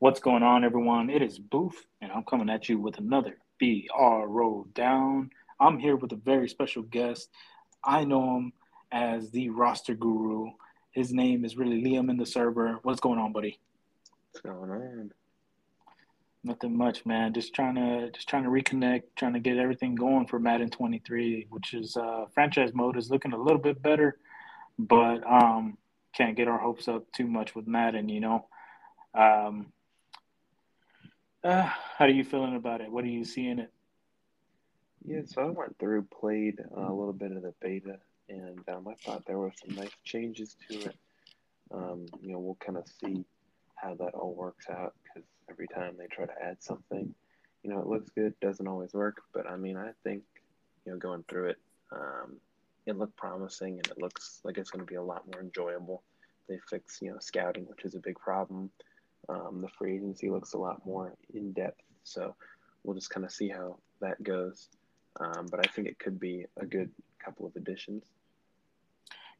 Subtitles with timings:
[0.00, 1.10] What's going on, everyone?
[1.10, 5.28] It is Booth, and I'm coming at you with another BRO Down.
[5.60, 7.28] I'm here with a very special guest.
[7.84, 8.54] I know him
[8.90, 10.52] as the roster guru.
[10.92, 12.78] His name is really Liam in the server.
[12.82, 13.60] What's going on, buddy?
[14.32, 15.12] What's going on?
[16.44, 17.34] Nothing much, man.
[17.34, 21.48] Just trying to just trying to reconnect, trying to get everything going for Madden 23,
[21.50, 24.16] which is uh, franchise mode is looking a little bit better,
[24.78, 25.76] but um,
[26.16, 28.48] can't get our hopes up too much with Madden, you know.
[29.14, 29.66] Um,
[31.44, 32.90] uh, how are you feeling about it?
[32.90, 33.72] What do you see in it?
[35.04, 37.98] Yeah, so I went through, played a little bit of the beta,
[38.28, 40.96] and um, I thought there were some nice changes to it.
[41.72, 43.24] Um, you know, we'll kind of see
[43.76, 47.14] how that all works out because every time they try to add something,
[47.62, 49.22] you know, it looks good, doesn't always work.
[49.32, 50.22] But I mean, I think,
[50.84, 51.58] you know, going through it,
[51.92, 52.36] um,
[52.86, 56.02] it looked promising and it looks like it's going to be a lot more enjoyable.
[56.48, 58.70] They fix, you know, scouting, which is a big problem.
[59.30, 61.82] Um, the free agency looks a lot more in depth.
[62.02, 62.34] So
[62.82, 64.68] we'll just kind of see how that goes.
[65.20, 66.90] Um, but I think it could be a good
[67.24, 68.04] couple of additions.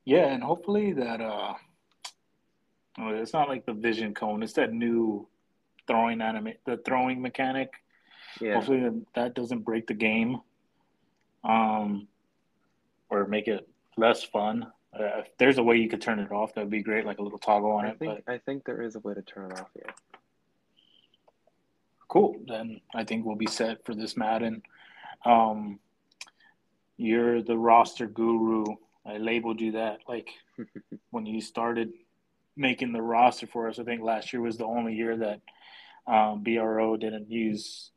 [0.04, 1.54] Yeah, and hopefully that uh,
[2.98, 4.42] it's not like the vision cone.
[4.42, 5.28] It's that new
[5.86, 7.70] throwing anime, the throwing mechanic.
[8.40, 8.54] Yeah.
[8.54, 10.40] Hopefully that doesn't break the game,
[11.44, 12.06] um,
[13.08, 14.66] or make it less fun.
[14.92, 17.22] Uh, if there's a way you could turn it off, that'd be great, like a
[17.22, 17.98] little toggle on I it.
[17.98, 18.32] Think, but...
[18.32, 19.70] I think there is a way to turn it off.
[19.76, 19.92] Yeah.
[22.08, 22.36] Cool.
[22.46, 24.62] Then I think we'll be set for this Madden.
[25.24, 25.78] Um,
[26.96, 28.64] you're the roster guru.
[29.06, 30.28] I labeled you that like
[31.10, 31.92] when you started
[32.56, 33.78] making the roster for us.
[33.78, 35.40] I think last year was the only year that
[36.06, 37.90] um, BRO didn't use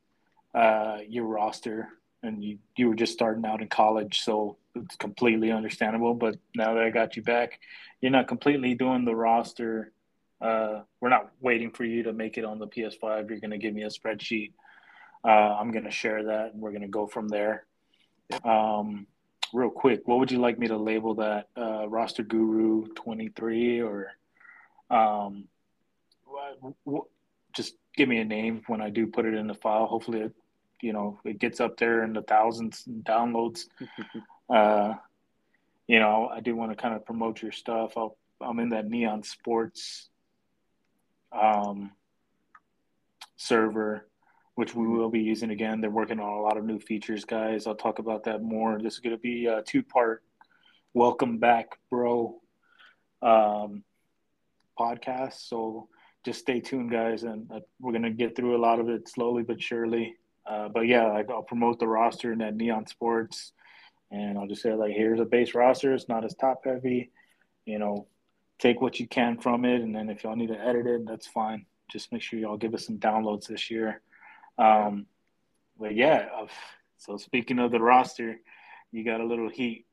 [0.53, 1.89] uh, your roster,
[2.23, 6.13] and you you were just starting out in college, so it's completely understandable.
[6.13, 7.59] But now that I got you back,
[8.01, 9.91] you're not completely doing the roster.
[10.41, 13.29] Uh, we're not waiting for you to make it on the PS5.
[13.29, 14.51] You're going to give me a spreadsheet.
[15.23, 17.65] Uh, I'm going to share that, and we're going to go from there.
[18.43, 19.07] Um,
[19.53, 21.47] real quick, what would you like me to label that?
[21.55, 24.11] Uh, roster Guru 23 or
[24.89, 25.45] um,
[26.83, 27.05] what,
[27.53, 29.85] just give me a name when I do put it in the file.
[29.85, 30.33] Hopefully, it,
[30.83, 33.65] you know, it gets up there in the thousands and downloads.
[34.49, 34.93] uh,
[35.87, 37.97] you know, I do want to kind of promote your stuff.
[37.97, 38.07] i
[38.41, 40.09] am in that Neon Sports
[41.31, 41.91] um,
[43.37, 44.07] server,
[44.55, 45.79] which we will be using again.
[45.79, 47.65] They're working on a lot of new features, guys.
[47.65, 48.79] I'll talk about that more.
[48.81, 50.23] This is going to be a two part
[50.93, 52.41] welcome back, bro.
[53.21, 53.83] Um,
[54.77, 55.47] podcast.
[55.47, 55.87] So
[56.25, 59.43] just stay tuned, guys, and uh, we're gonna get through a lot of it slowly
[59.43, 60.15] but surely.
[60.45, 63.53] Uh, but yeah, like, I'll promote the roster in that Neon Sports,
[64.11, 65.93] and I'll just say like, here's a base roster.
[65.93, 67.11] It's not as top heavy,
[67.65, 68.07] you know.
[68.59, 71.27] Take what you can from it, and then if y'all need to edit it, that's
[71.27, 71.65] fine.
[71.91, 74.01] Just make sure y'all give us some downloads this year.
[74.57, 75.07] Um,
[75.77, 76.29] but yeah,
[76.97, 78.39] so speaking of the roster,
[78.91, 79.85] you got a little heat.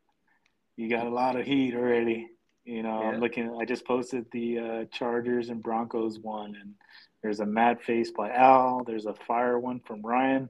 [0.77, 2.29] You got a lot of heat already.
[2.65, 3.09] You know, yeah.
[3.09, 3.57] I'm looking.
[3.61, 6.75] I just posted the uh, Chargers and Broncos one, and
[7.23, 8.85] there's a mad face by Al.
[8.85, 10.49] There's a fire one from Ryan.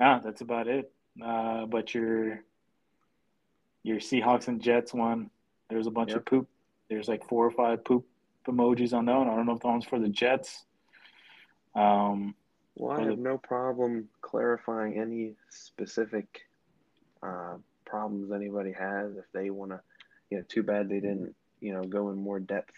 [0.00, 0.92] Ah, that's about it.
[1.22, 2.42] Uh, but your
[3.82, 5.30] your Seahawks and Jets one,
[5.70, 6.18] there's a bunch yep.
[6.18, 6.48] of poop.
[6.88, 8.06] There's like four or five poop
[8.46, 9.28] emojis on that one.
[9.28, 10.64] I don't know if that one's for the Jets.
[11.74, 12.34] Um,
[12.76, 13.16] well, I have the...
[13.16, 16.42] no problem clarifying any specific
[17.22, 19.80] uh, problems anybody has if they want to
[20.30, 22.74] you know, too bad they didn't, you know, go in more depth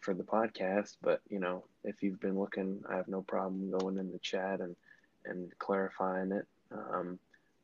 [0.00, 0.96] for the podcast.
[1.02, 4.60] But you know, if you've been looking, I have no problem going in the chat
[4.60, 4.74] and
[5.26, 6.46] and clarifying it.
[6.72, 7.18] Um,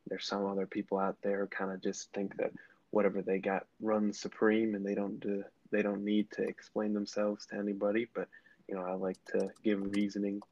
[0.07, 2.53] there's some other people out there kind of just think that
[2.91, 7.47] whatever they got runs supreme, and they don't do, they don't need to explain themselves
[7.47, 8.09] to anybody.
[8.15, 8.29] But
[8.69, 10.43] you know, I like to give reasoning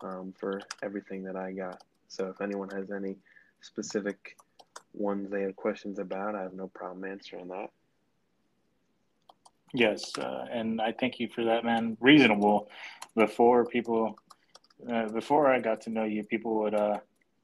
[0.00, 1.82] um, for everything that I got.
[2.08, 3.16] So if anyone has any
[3.60, 4.36] specific
[4.94, 7.70] ones they have questions about, I have no problem answering that.
[9.76, 11.98] Yes, uh, and I thank you for that, man.
[12.00, 12.70] Reasonable.
[13.14, 14.18] Before people,
[14.90, 16.98] uh, before I got to know you, people would, uh,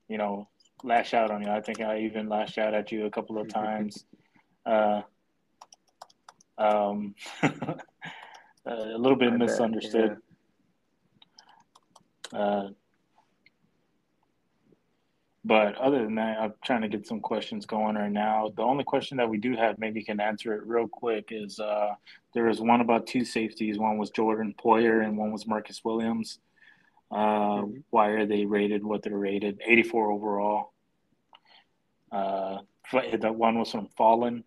[0.08, 0.49] you know,
[0.82, 1.50] lash out on you.
[1.50, 4.06] I think I even lashed out at you a couple of times.
[4.64, 5.02] Uh,
[6.56, 10.17] um, a little bit I misunderstood.
[12.32, 12.69] Bet, yeah.
[15.44, 18.52] But other than that, I'm trying to get some questions going right now.
[18.54, 21.58] The only question that we do have, maybe you can answer it real quick, is
[21.58, 21.94] uh,
[22.32, 23.78] there was one about two safeties.
[23.78, 26.38] One was Jordan Poyer and one was Marcus Williams.
[27.10, 27.78] Uh, mm-hmm.
[27.90, 29.60] Why are they rated what they're rated?
[29.66, 30.72] 84 overall.
[32.12, 32.58] Uh,
[32.92, 34.44] the one was from Fallen.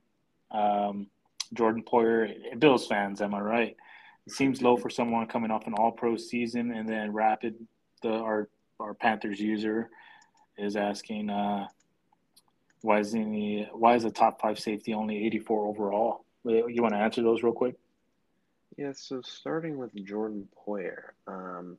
[0.51, 1.07] Um,
[1.53, 3.75] Jordan Poyer, Bills fans, am I right?
[4.27, 7.55] It seems low for someone coming off an All Pro season, and then Rapid,
[8.01, 8.49] the our
[8.79, 9.89] our Panthers user,
[10.57, 11.67] is asking uh,
[12.81, 16.25] why is any why is the top five safety only 84 overall?
[16.43, 17.75] You want to answer those real quick?
[18.77, 21.77] Yeah, so starting with Jordan Poyer, um,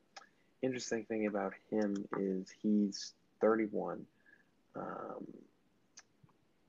[0.62, 4.04] interesting thing about him is he's 31.
[4.74, 5.26] Um,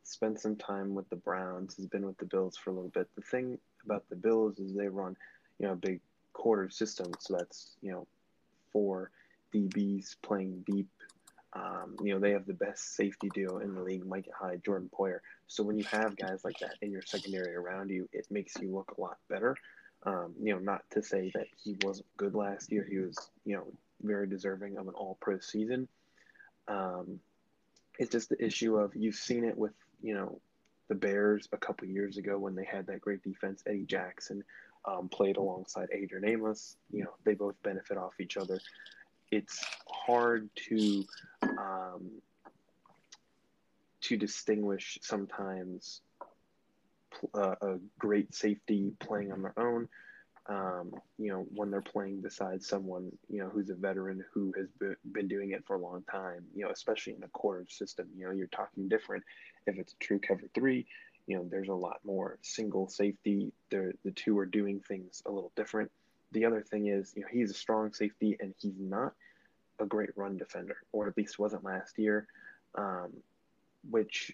[0.04, 1.76] spent some time with the Browns.
[1.78, 3.08] Has been with the Bills for a little bit.
[3.16, 5.16] The thing about the Bills is they run,
[5.60, 6.02] you know, a big
[6.34, 7.12] quarter system.
[7.20, 8.08] So that's you know,
[8.72, 9.12] four
[9.54, 10.88] DBs playing deep.
[11.58, 14.90] Um, you know, they have the best safety duo in the league, Micah Hyde, Jordan
[14.94, 15.20] Poyer.
[15.48, 18.74] So when you have guys like that in your secondary around you, it makes you
[18.74, 19.56] look a lot better.
[20.04, 22.86] Um, you know, not to say that he wasn't good last year.
[22.88, 23.66] He was, you know,
[24.02, 25.88] very deserving of an all pro season.
[26.68, 27.20] Um,
[27.98, 29.74] it's just the issue of you've seen it with
[30.04, 30.40] you know
[30.90, 33.64] the Bears a couple years ago when they had that great defense.
[33.66, 34.44] Eddie Jackson
[34.86, 36.78] um, played alongside Adrian Amos.
[36.92, 38.60] You know they both benefit off each other.
[39.32, 41.06] It's hard to
[41.58, 42.12] um,
[44.02, 46.02] to distinguish sometimes
[47.34, 49.88] uh, a great safety playing on their own
[50.50, 54.68] um, you know, when they're playing beside someone, you know, who's a veteran who has
[55.12, 58.26] been doing it for a long time, you know, especially in the quarter system, you
[58.26, 59.24] know, you're talking different.
[59.66, 60.86] If it's a true cover three,
[61.28, 63.52] you know, there's a lot more single safety.
[63.72, 65.92] The the two are doing things a little different.
[66.32, 69.14] The other thing is, you know, he's a strong safety and he's not
[69.80, 72.28] a great run defender, or at least wasn't last year,
[72.76, 73.12] um,
[73.90, 74.34] which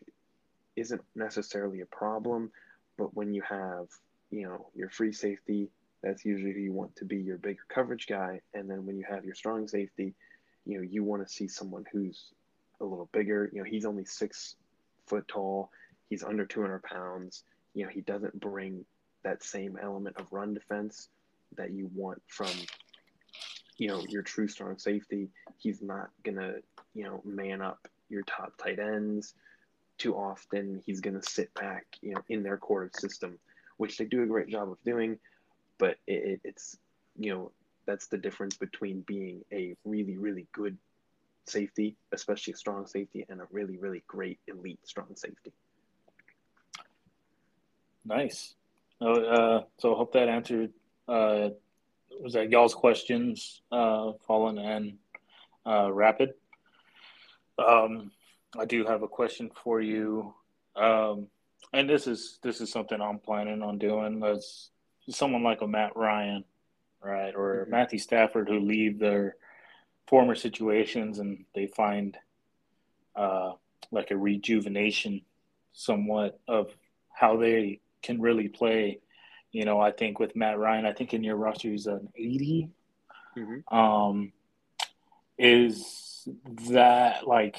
[0.75, 2.51] isn't necessarily a problem.
[2.97, 3.87] But when you have,
[4.31, 5.69] you know, your free safety
[6.03, 8.41] that's usually who you want to be your bigger coverage guy.
[8.53, 10.13] And then when you have your strong safety,
[10.65, 12.25] you know, you want to see someone who's
[12.81, 13.49] a little bigger.
[13.53, 14.55] You know, he's only six
[15.07, 15.71] foot tall.
[16.09, 17.45] He's under 200 pounds.
[17.73, 18.85] You know, he doesn't bring
[19.23, 21.07] that same element of run defense
[21.57, 22.51] that you want from,
[23.77, 25.29] you know, your true strong safety.
[25.57, 26.61] He's not to,
[26.93, 29.33] you know, man up your top tight ends
[29.97, 30.81] too often.
[30.85, 33.39] He's to sit back, you know, in their quarter system,
[33.77, 35.19] which they do a great job of doing
[35.77, 36.77] but it, it's
[37.17, 37.51] you know
[37.85, 40.77] that's the difference between being a really really good
[41.45, 45.51] safety, especially a strong safety, and a really really great elite strong safety.
[48.05, 48.55] Nice.
[49.01, 50.71] Uh, so I hope that answered.
[51.07, 51.49] Uh,
[52.21, 54.97] was that y'all's questions, uh, Fallen and
[55.65, 56.33] uh, Rapid?
[57.57, 58.11] Um,
[58.57, 60.33] I do have a question for you,
[60.75, 61.27] um,
[61.71, 64.19] and this is this is something I'm planning on doing.
[64.19, 64.69] Let's
[65.09, 66.43] someone like a Matt Ryan,
[67.01, 67.71] right, or mm-hmm.
[67.71, 69.35] Matthew Stafford who leave their
[70.07, 72.17] former situations and they find
[73.15, 73.51] uh,
[73.91, 75.21] like a rejuvenation
[75.71, 76.75] somewhat of
[77.09, 78.99] how they can really play.
[79.53, 82.69] You know, I think with Matt Ryan, I think in your roster he's an 80.
[83.37, 83.75] Mm-hmm.
[83.75, 84.33] Um,
[85.37, 86.27] is
[86.69, 87.57] that like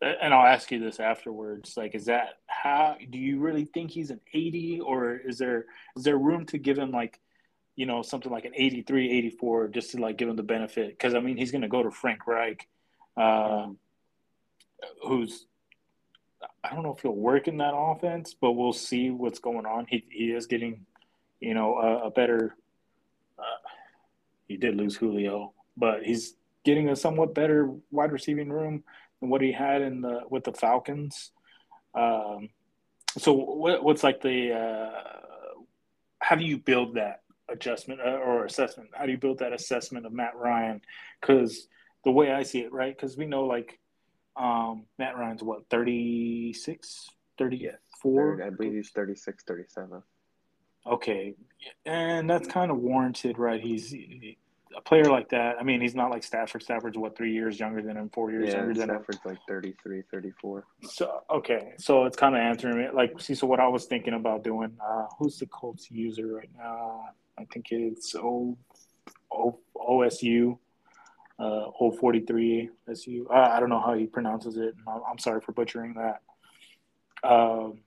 [0.00, 1.76] and I'll ask you this afterwards.
[1.76, 5.66] Like, is that how do you really think he's an 80 or is there
[5.96, 7.20] is there room to give him like,
[7.76, 10.90] you know, something like an 83, 84 just to like give him the benefit?
[10.90, 12.68] Because I mean, he's going to go to Frank Reich,
[13.16, 13.68] uh,
[15.02, 15.46] who's
[16.64, 19.86] I don't know if he'll work in that offense, but we'll see what's going on.
[19.88, 20.86] He he is getting,
[21.40, 22.56] you know, a, a better.
[23.38, 23.68] Uh,
[24.48, 28.82] he did lose Julio, but he's getting a somewhat better wide receiving room
[29.20, 31.32] and what he had in the with the Falcons.
[31.94, 32.48] Um,
[33.18, 35.18] so what, what's like the uh,
[36.18, 38.88] how do you build that adjustment uh, or assessment?
[38.94, 40.80] How do you build that assessment of Matt Ryan?
[41.20, 41.68] Because
[42.04, 42.96] the way I see it, right?
[42.96, 43.78] Because we know like
[44.36, 48.42] um, Matt Ryan's what 36, 34?
[48.42, 50.02] I believe he's 36, 37.
[50.86, 51.34] Okay,
[51.86, 53.60] and that's kind of warranted, right?
[53.60, 53.94] He's
[54.76, 56.62] a player like that, I mean, he's not like Stafford.
[56.62, 59.32] Stafford's what three years younger than him, four years yeah, younger than Stafford's him.
[59.32, 60.64] like 33, 34.
[60.82, 62.94] So okay, so it's kind of answering it.
[62.94, 64.76] Like, see, so what I was thinking about doing.
[64.84, 67.08] Uh, who's the Colts user right now?
[67.38, 68.56] I think it's O,
[69.30, 70.58] o OSU,
[71.38, 73.26] uh, 043 SU.
[73.30, 74.74] Uh, I don't know how he pronounces it.
[74.86, 76.22] I'm sorry for butchering that.
[77.28, 77.80] Um,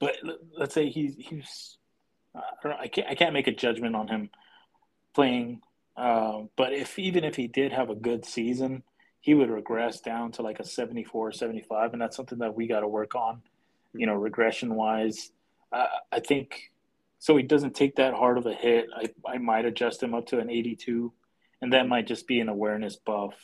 [0.00, 0.16] but
[0.56, 1.78] let's say he's he's.
[2.34, 2.78] I don't know.
[2.80, 3.06] I can't.
[3.08, 4.30] I can't make a judgment on him
[5.14, 5.60] playing.
[5.96, 8.82] Uh, but if even if he did have a good season,
[9.24, 12.80] he would regress down to like a 74 75 and that's something that we got
[12.80, 13.40] to work on
[13.94, 15.32] you know regression wise
[15.72, 16.70] uh, i think
[17.18, 20.26] so he doesn't take that hard of a hit I, I might adjust him up
[20.26, 21.10] to an 82
[21.64, 23.34] and that might just be an awareness buff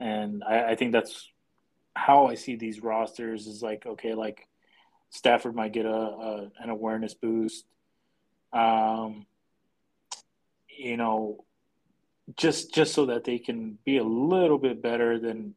[0.00, 1.32] and I, I think that's
[1.96, 4.46] how i see these rosters is like okay like
[5.10, 7.64] stafford might get a, a an awareness boost
[8.52, 9.26] Um,
[10.68, 11.44] you know,
[12.36, 15.54] just just so that they can be a little bit better than,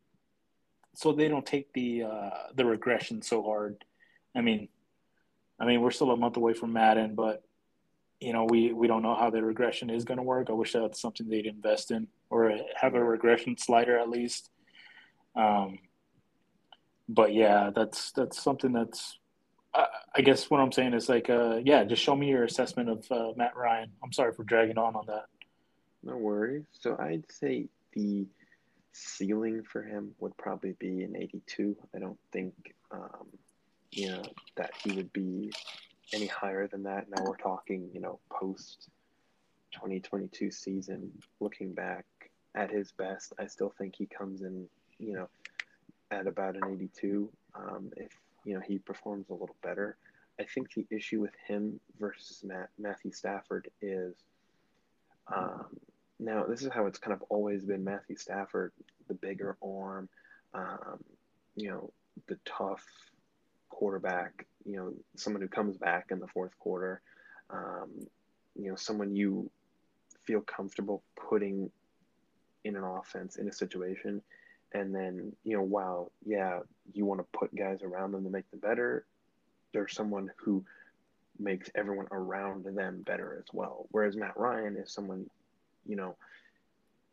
[0.96, 3.86] so they don't take the uh, the regression so hard.
[4.36, 4.70] I mean,
[5.60, 7.44] I mean, we're still a month away from Madden, but
[8.20, 10.50] you know, we we don't know how the regression is going to work.
[10.50, 14.50] I wish that's something they'd invest in or have a regression slider at least.
[15.36, 15.80] Um,
[17.08, 19.18] but yeah, that's that's something that's.
[19.74, 19.86] Uh,
[20.16, 23.06] I guess what I'm saying is like, uh, yeah, just show me your assessment of
[23.12, 23.92] uh, Matt Ryan.
[24.04, 25.26] I'm sorry for dragging on on that.
[26.04, 26.66] No worries.
[26.72, 28.26] So I'd say the
[28.94, 31.76] ceiling for him would probably be an 82.
[31.96, 32.54] I don't think,
[32.92, 33.28] um,
[33.92, 34.24] you know,
[34.56, 35.52] that he would be
[36.14, 37.08] any higher than that.
[37.10, 38.90] Now we're talking, you know, post
[39.74, 41.12] 2022 season.
[41.40, 42.06] Looking back
[42.56, 45.30] at his best, I still think he comes in, you know,
[46.12, 47.30] at about an 82.
[47.56, 48.12] Um, if
[48.46, 49.98] you know he performs a little better,
[50.40, 54.16] I think the issue with him versus Matt, Matthew Stafford is.
[55.34, 55.68] Um,
[56.20, 57.84] now this is how it's kind of always been.
[57.84, 58.72] Matthew Stafford,
[59.08, 60.10] the bigger arm,
[60.54, 61.04] um,
[61.56, 61.92] you know,
[62.28, 62.84] the tough
[63.70, 67.02] quarterback, you know, someone who comes back in the fourth quarter,
[67.50, 67.90] um,
[68.56, 69.50] you know, someone you
[70.24, 71.72] feel comfortable putting
[72.64, 74.22] in an offense in a situation.
[74.74, 76.60] And then, you know, while, yeah,
[76.94, 79.06] you want to put guys around them to make them better,
[79.74, 80.64] there's someone who
[81.40, 83.88] makes everyone around them better as well.
[83.92, 85.30] Whereas Matt Ryan is someone,
[85.88, 86.16] you know,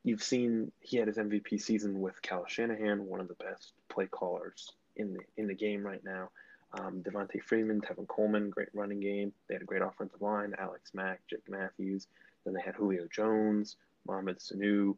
[0.05, 4.07] you've seen he had his MVP season with Kyle Shanahan, one of the best play
[4.07, 6.31] callers in the in the game right now.
[6.79, 9.33] Um, Devonta Freeman, Tevin Coleman, great running game.
[9.49, 10.55] They had a great offensive line.
[10.59, 12.07] Alex Mack, Jake Matthews.
[12.45, 14.95] Then they had Julio Jones, Mohamed Sanu.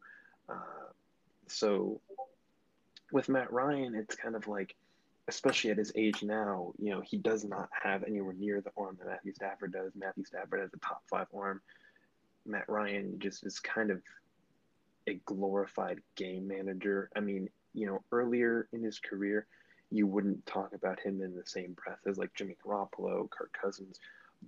[0.47, 0.91] Uh,
[1.47, 2.01] so
[3.11, 4.75] with Matt Ryan, it's kind of like,
[5.27, 8.97] especially at his age now, you know, he does not have anywhere near the arm
[8.99, 9.91] that Matthew Stafford does.
[9.95, 11.61] Matthew Stafford has a top five arm.
[12.45, 14.01] Matt Ryan just is kind of
[15.07, 17.09] a glorified game manager.
[17.15, 19.47] I mean, you know, earlier in his career,
[19.91, 23.99] you wouldn't talk about him in the same breath as like Jimmy Garoppolo, Kirk Cousins.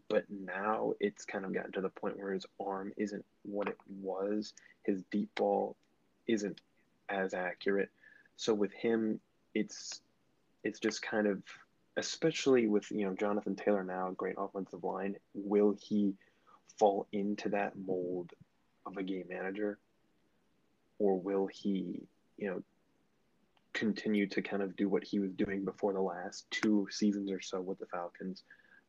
[0.08, 3.78] But now it's kind of gotten to the point where his arm isn't what it
[4.02, 4.54] was.
[4.84, 5.76] His deep ball
[6.28, 6.62] isn't
[7.10, 7.90] as accurate.
[8.38, 9.20] So with him,
[9.54, 10.02] it's
[10.64, 11.42] it's just kind of
[11.98, 15.16] especially with you know Jonathan Taylor now, great offensive line.
[15.34, 16.14] Will he
[16.80, 18.32] fall into that mold
[18.86, 19.78] of a game manager,
[21.00, 22.02] or will he
[22.38, 22.64] you know
[23.74, 27.42] continue to kind of do what he was doing before the last two seasons or
[27.42, 28.44] so with the Falcons.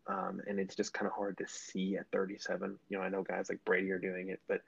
[0.06, 2.76] Um, and it's just kind of hard to see at 37.
[2.88, 4.62] You know, I know guys like Brady are doing it, but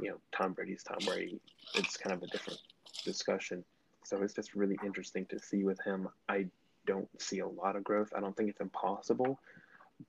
[0.00, 1.40] you know, Tom Brady's Tom Brady.
[1.74, 2.58] It's kind of a different
[3.04, 3.64] discussion.
[4.04, 6.08] So it's just really interesting to see with him.
[6.28, 6.46] I
[6.86, 8.10] don't see a lot of growth.
[8.16, 9.38] I don't think it's impossible,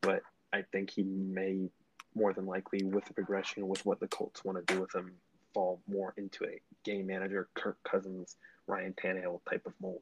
[0.02, 0.22] but
[0.54, 1.70] I think he may
[2.16, 5.14] more than likely, with the progression, with what the Colts want to do with him,
[5.54, 10.02] fall more into a game manager, Kirk Cousins Ryan Tannehill type of mold.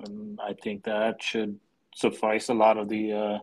[0.00, 1.58] And I think that should
[1.94, 3.38] suffice a lot of the, uh,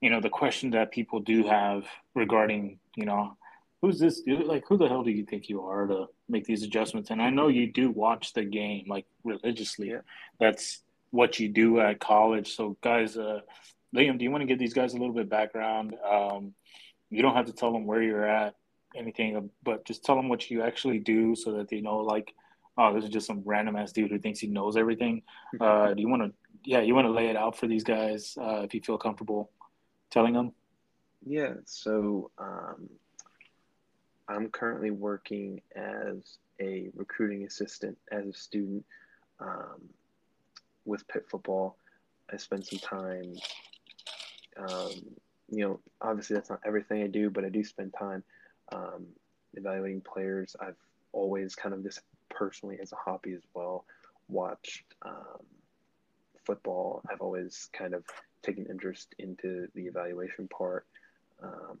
[0.00, 3.36] you know, the question that people do have regarding, you know,
[3.80, 4.22] who's this?
[4.26, 7.10] Like, who the hell do you think you are to make these adjustments?
[7.10, 9.90] And I know you do watch the game like religiously.
[9.90, 10.00] Yeah.
[10.38, 12.54] That's what you do at college.
[12.54, 13.40] So, guys, uh,
[13.94, 15.94] Liam, do you want to give these guys a little bit background?
[16.08, 16.54] Um,
[17.10, 18.54] you don't have to tell them where you're at
[18.96, 22.32] anything, but just tell them what you actually do so that they know, like,
[22.78, 25.22] oh, this is just some random ass dude who thinks he knows everything.
[25.54, 25.62] Mm-hmm.
[25.62, 26.32] Uh, do you want to,
[26.64, 29.50] yeah, you want to lay it out for these guys uh, if you feel comfortable
[30.10, 30.52] telling them?
[31.26, 31.54] Yeah.
[31.64, 32.88] So um,
[34.28, 38.84] I'm currently working as a recruiting assistant as a student
[39.40, 39.88] um,
[40.84, 41.76] with Pitt football.
[42.32, 43.34] I spend some time.
[44.56, 44.92] Um,
[45.50, 48.22] you know, obviously that's not everything I do, but I do spend time
[48.72, 49.06] um,
[49.54, 50.56] evaluating players.
[50.60, 50.76] I've
[51.12, 53.84] always kind of just personally as a hobby as well
[54.28, 55.44] watched um,
[56.44, 57.02] football.
[57.10, 58.04] I've always kind of
[58.42, 60.86] taken interest into the evaluation part.
[61.42, 61.78] Um,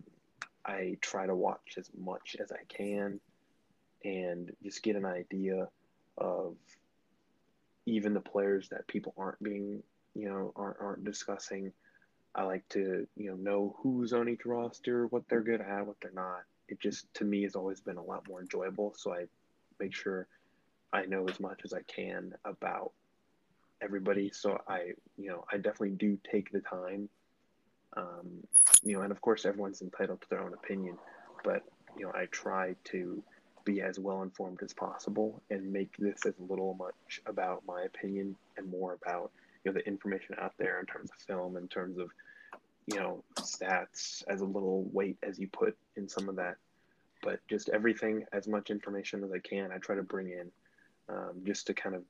[0.64, 3.20] I try to watch as much as I can
[4.04, 5.68] and just get an idea
[6.18, 6.56] of
[7.86, 9.82] even the players that people aren't being,
[10.14, 11.72] you know, aren't, aren't discussing.
[12.34, 15.96] I like to, you know, know who's on each roster, what they're good at, what
[16.00, 18.94] they're not, it just to me has always been a lot more enjoyable.
[18.96, 19.24] So I
[19.80, 20.28] make sure
[20.92, 22.92] I know as much as I can about
[23.82, 24.30] everybody.
[24.32, 27.08] So I, you know, I definitely do take the time.
[27.96, 28.28] Um,
[28.84, 30.96] you know, and of course everyone's entitled to their own opinion,
[31.42, 31.64] but
[31.96, 33.22] you know, I try to
[33.64, 38.36] be as well informed as possible and make this as little much about my opinion
[38.56, 39.32] and more about
[39.64, 42.10] you know the information out there in terms of film, in terms of
[42.86, 46.56] you know, stats as a little weight as you put in some of that.
[47.22, 50.50] But just everything, as much information as I can, I try to bring in
[51.08, 52.02] um, just to kind of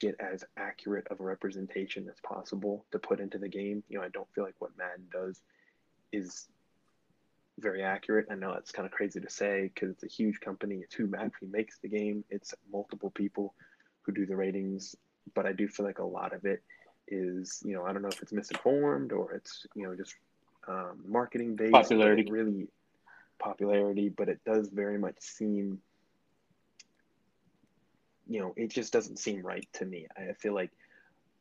[0.00, 3.82] get as accurate of a representation as possible to put into the game.
[3.88, 5.40] You know, I don't feel like what Madden does
[6.12, 6.46] is
[7.58, 8.26] very accurate.
[8.30, 10.76] I know that's kind of crazy to say because it's a huge company.
[10.76, 12.24] It's who actually makes the game.
[12.28, 13.54] It's multiple people
[14.02, 14.94] who do the ratings,
[15.34, 16.62] but I do feel like a lot of it
[17.08, 20.14] is, you know, I don't know if it's misinformed or it's, you know, just
[20.68, 21.72] um, marketing based.
[21.72, 22.30] Popularity.
[22.30, 22.68] Really
[23.38, 25.80] popularity, but it does very much seem,
[28.28, 30.06] you know, it just doesn't seem right to me.
[30.16, 30.70] I feel like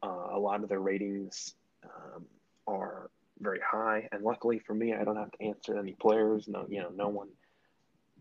[0.01, 1.53] uh, a lot of the ratings
[1.84, 2.25] um,
[2.67, 4.08] are very high.
[4.12, 6.48] And luckily for me, I don't have to answer any players.
[6.48, 7.29] No, you know, no one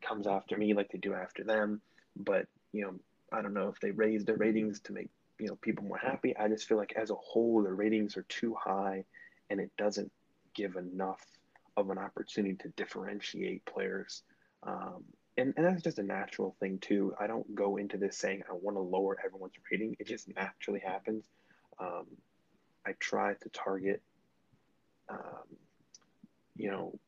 [0.01, 1.81] comes after me like they do after them.
[2.17, 2.95] But you know,
[3.33, 5.11] I don't know if they raised their ratings to make
[5.43, 6.37] you know people more happy.
[6.37, 9.05] I just feel like as a whole, the ratings are too high,
[9.51, 10.11] and it doesn't
[10.55, 11.25] give enough
[11.77, 14.23] of an opportunity to differentiate players.
[14.63, 15.05] Um,
[15.39, 17.15] and, and that's just a natural thing too.
[17.19, 19.97] I don't go into this saying I want to lower everyone's rating.
[19.99, 21.25] It just naturally happens.
[21.81, 22.07] Um,
[22.87, 24.03] I try to target
[25.09, 25.57] um,
[26.57, 26.99] you know,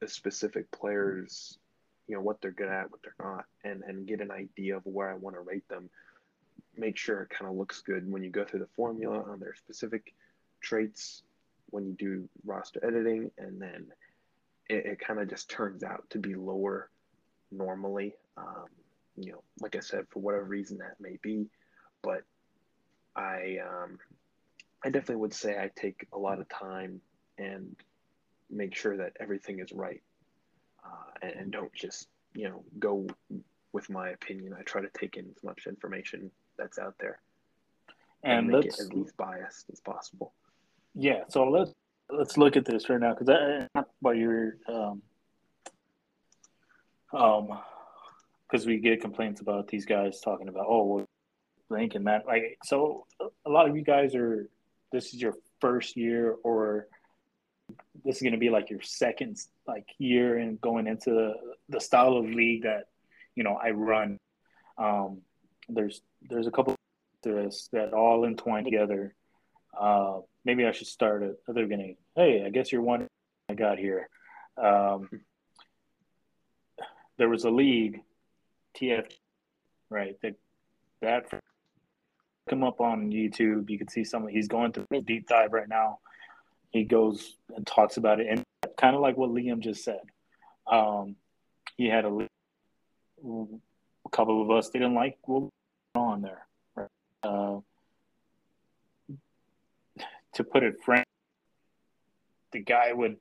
[0.00, 1.58] the specific players,
[2.08, 4.84] you know, what they're good at, what they're not, and and get an idea of
[4.84, 5.90] where I want to rate them.
[6.76, 9.54] Make sure it kind of looks good when you go through the formula on their
[9.54, 10.14] specific
[10.60, 11.22] traits
[11.70, 13.86] when you do roster editing, and then
[14.68, 16.90] it, it kind of just turns out to be lower
[17.50, 18.14] normally.
[18.36, 18.66] Um,
[19.16, 21.46] you know, like I said, for whatever reason that may be,
[22.02, 22.22] but
[23.16, 23.98] I um,
[24.84, 27.00] I definitely would say I take a lot of time
[27.38, 27.76] and
[28.50, 30.02] make sure that everything is right
[30.84, 33.06] uh, and, and, don't just you know go
[33.72, 36.30] with my opinion i try to take in as much information
[36.62, 37.18] that's out there
[38.22, 40.32] and, and make it as least biased as possible
[40.94, 41.72] yeah so let's
[42.10, 43.28] let's look at this right now because
[43.74, 45.02] not about your um
[47.12, 47.58] um
[48.50, 51.06] because we get complaints about these guys talking about oh well,
[51.68, 53.06] rank and that like so
[53.46, 54.48] a lot of you guys are
[54.92, 56.86] this is your first year or
[58.04, 61.34] this is going to be like your second like year and going into the,
[61.68, 62.84] the style of league that
[63.34, 64.18] you know I run.
[64.78, 65.22] Um,
[65.68, 66.74] there's there's a couple
[67.22, 69.14] to this that all entwine together.
[69.78, 71.96] Uh, maybe I should start at the beginning.
[72.14, 73.06] Hey, I guess you're one
[73.48, 74.08] I got here.
[74.62, 75.08] Um,
[77.16, 78.00] there was a league,
[78.76, 79.10] TF,
[79.90, 80.16] right?
[80.22, 80.34] That
[81.00, 81.26] that
[82.48, 83.70] come up on YouTube.
[83.70, 84.26] You can see some.
[84.26, 85.98] He's going through a deep dive right now
[86.72, 88.42] he goes and talks about it, and
[88.76, 90.00] kind of like what Liam just said.
[90.66, 91.16] Um,
[91.76, 92.28] he had a
[94.12, 95.50] couple of us didn't like what
[95.94, 96.46] on there.
[96.74, 96.88] Right?
[97.22, 97.60] Uh,
[100.34, 101.06] to put it frank,
[102.52, 103.16] the guy would,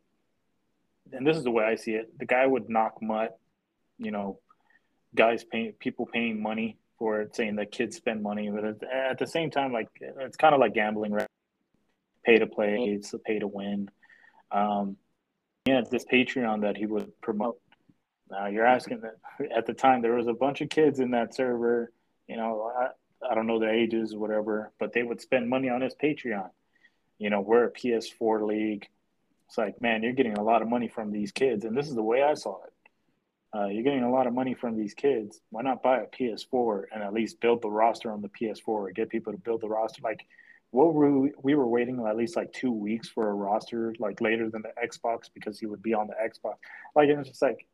[1.12, 3.38] and this is the way I see it, the guy would knock mutt,
[3.97, 4.39] you know,
[5.15, 9.27] guys paying people paying money for it, saying that kids spend money, but at the
[9.27, 11.27] same time, like it's kind of like gambling, right?
[12.23, 13.89] pay to play, it's a pay to win.
[14.51, 14.97] Um,
[15.65, 17.60] yeah, this Patreon that he would promote.
[18.32, 19.17] Now you're asking that
[19.56, 21.91] at the time there was a bunch of kids in that server.
[22.28, 22.88] You know, I,
[23.30, 26.50] I don't know their ages, or whatever, but they would spend money on his Patreon.
[27.20, 28.88] You know, we're a PS4 league.
[29.48, 31.96] It's like, man, you're getting a lot of money from these kids, and this is
[31.96, 32.74] the way I saw it.
[33.54, 35.41] Uh, you're getting a lot of money from these kids.
[35.50, 38.91] Why not buy a PS4 and at least build the roster on the PS4 or
[38.91, 40.02] get people to build the roster?
[40.02, 40.26] Like,
[40.70, 44.22] what were we, we were waiting at least like two weeks for a roster like
[44.22, 46.56] later than the Xbox because he would be on the Xbox.
[46.96, 47.67] Like it's just like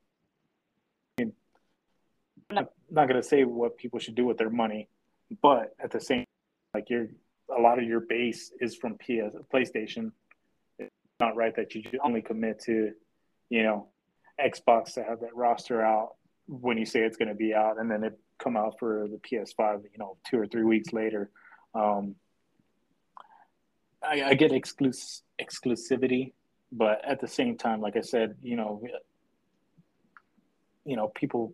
[2.50, 4.88] I'm not, not gonna say what people should do with their money,
[5.42, 6.26] but at the same
[6.74, 7.08] like you're
[7.56, 10.12] a lot of your base is from PS PlayStation.
[10.80, 12.92] It's not right that you only commit to,
[13.50, 13.88] you know,
[14.40, 16.16] Xbox to have that roster out
[16.48, 19.18] when you say it's going to be out, and then it come out for the
[19.18, 21.30] PS5, you know, two or three weeks later.
[21.74, 22.16] Um,
[24.04, 26.34] I, I get exclus- exclusivity,
[26.72, 28.82] but at the same time, like I said, you know,
[30.86, 31.54] you know, people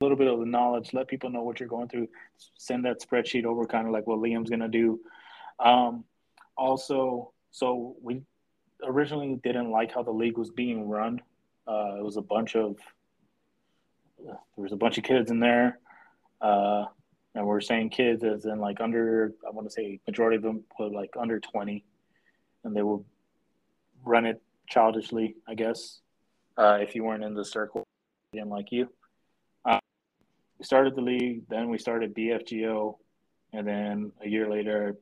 [0.00, 2.08] a little bit of the knowledge, let people know what you're going through.
[2.56, 5.00] Send that spreadsheet over, kind of like what Liam's gonna do.
[5.58, 6.04] Um,
[6.56, 8.22] also, so we
[8.84, 11.20] originally didn't like how the league was being run.
[11.66, 12.76] Uh, it was a bunch of
[14.24, 15.78] there was a bunch of kids in there.
[16.40, 16.86] Uh,
[17.36, 20.64] and we're saying kids as in like under i want to say majority of them
[20.78, 21.84] were like under 20
[22.64, 23.04] and they will
[24.04, 26.00] run it childishly i guess
[26.58, 27.84] uh, if you weren't in the circle
[28.32, 28.88] again like you
[30.58, 32.96] we started the league then we started bfgo
[33.52, 34.96] and then a year later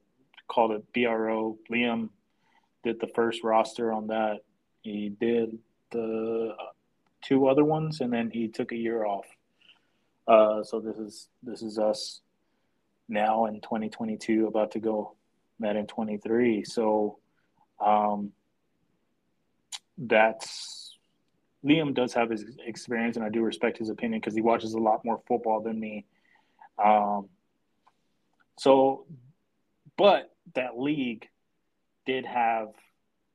[0.48, 2.08] called it bro liam
[2.84, 4.40] did the first roster on that.
[4.82, 5.58] He did
[5.90, 6.54] the
[7.22, 9.26] two other ones, and then he took a year off.
[10.28, 12.20] Uh, so this is this is us
[13.08, 15.14] now in 2022, about to go
[15.58, 16.64] Madden 23.
[16.64, 17.18] So
[17.80, 18.32] um,
[19.98, 20.83] that's
[21.64, 24.78] Liam does have his experience, and I do respect his opinion because he watches a
[24.78, 26.04] lot more football than me.
[26.82, 27.28] Um,
[28.58, 29.06] so,
[29.96, 31.28] but that league
[32.04, 32.68] did have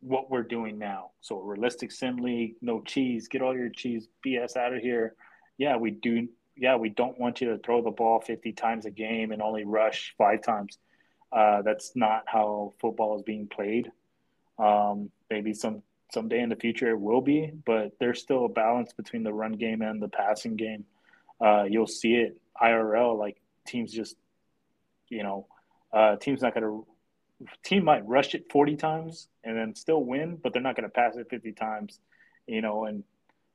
[0.02, 1.12] what we're doing now.
[1.22, 5.16] So, realistic sim league, no cheese, get all your cheese BS out of here.
[5.58, 6.28] Yeah, we do.
[6.56, 9.64] Yeah, we don't want you to throw the ball 50 times a game and only
[9.64, 10.78] rush five times.
[11.32, 13.92] Uh, that's not how football is being played.
[14.58, 18.94] Um, maybe some someday in the future it will be, but there's still a balance
[18.94, 20.86] between the run game and the passing game.
[21.40, 24.16] Uh, you'll see it IRL, like teams just,
[25.08, 25.48] you know,
[25.94, 26.86] uh, teams not going to,
[27.64, 30.94] team might rush it 40 times and then still win, but they're not going to
[30.94, 32.00] pass it 50 times,
[32.48, 33.04] you know, and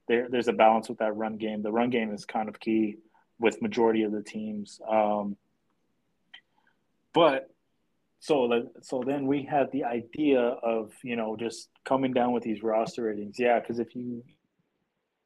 [0.09, 1.63] there, there's a balance with that run game.
[1.63, 2.97] The run game is kind of key
[3.39, 4.81] with majority of the teams.
[4.89, 5.37] Um,
[7.13, 7.54] but
[8.25, 12.63] so so then we had the idea of you know just coming down with these
[12.63, 13.37] roster ratings.
[13.39, 14.25] Yeah because if you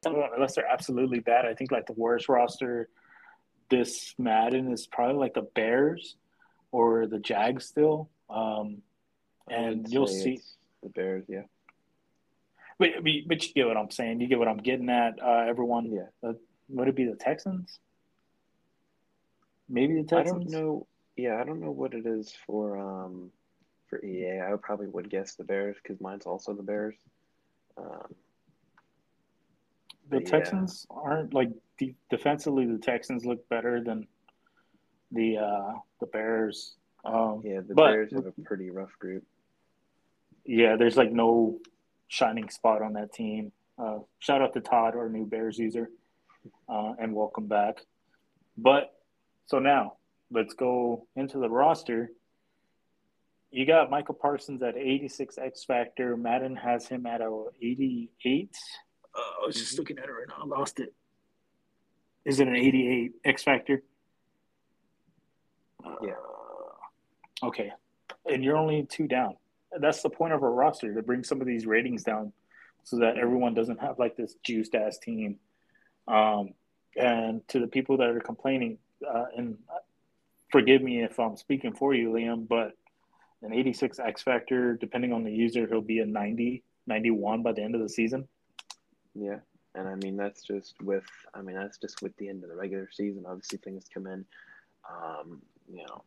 [0.05, 2.89] unless they're absolutely bad i think like the worst roster
[3.71, 6.17] this madden is probably like the bears
[6.73, 8.11] or the jags still.
[8.29, 8.79] Um
[9.49, 10.41] and you'll see
[10.83, 11.43] the bears yeah.
[12.81, 14.21] But, but you get what i'm saying.
[14.21, 15.87] You get what i'm getting at uh everyone.
[15.93, 16.29] Yeah.
[16.29, 16.33] Uh,
[16.69, 17.79] would it be the texans?
[19.69, 20.87] Maybe the texans i don't know
[21.19, 23.31] yeah, I don't know what it is for um
[23.91, 24.41] for EA.
[24.41, 26.95] I probably would guess the Bears because mine's also the Bears.
[27.77, 28.15] Um,
[30.11, 30.97] the Texans yeah.
[30.97, 32.67] aren't like de- defensively.
[32.67, 34.07] The Texans look better than
[35.11, 36.77] the uh, the Bears.
[37.05, 39.25] Um, yeah, the but, Bears have a pretty rough group.
[40.45, 41.59] Yeah, there's like no
[42.07, 43.53] shining spot on that team.
[43.77, 45.91] Uh, shout out to Todd, our new Bears user,
[46.69, 47.79] uh, and welcome back.
[48.57, 48.95] But
[49.47, 49.98] so now
[50.31, 52.11] let's go into the roster.
[53.51, 56.17] You got Michael Parsons at 86 X Factor.
[56.17, 58.57] Madden has him at a 88.
[59.15, 60.45] Uh, I was just looking at it right now.
[60.45, 60.93] I lost it.
[62.25, 63.83] Is it an 88 X Factor?
[66.03, 66.11] Yeah.
[66.11, 67.73] Uh, okay.
[68.31, 69.37] And you're only two down.
[69.81, 72.33] That's the point of a roster to bring some of these ratings down
[72.85, 75.37] so that everyone doesn't have like this juiced ass team.
[76.07, 76.51] Um,
[76.97, 79.59] and to the people that are complaining, uh, and
[80.51, 82.73] forgive me if I'm speaking for you, Liam, but
[83.43, 87.63] an 86 X Factor, depending on the user, he'll be a 90, 91 by the
[87.63, 88.27] end of the season.
[89.15, 89.39] Yeah.
[89.75, 92.57] And I mean, that's just with, I mean, that's just with the end of the
[92.57, 93.25] regular season.
[93.27, 94.25] Obviously, things come in,
[94.91, 96.03] um, you know,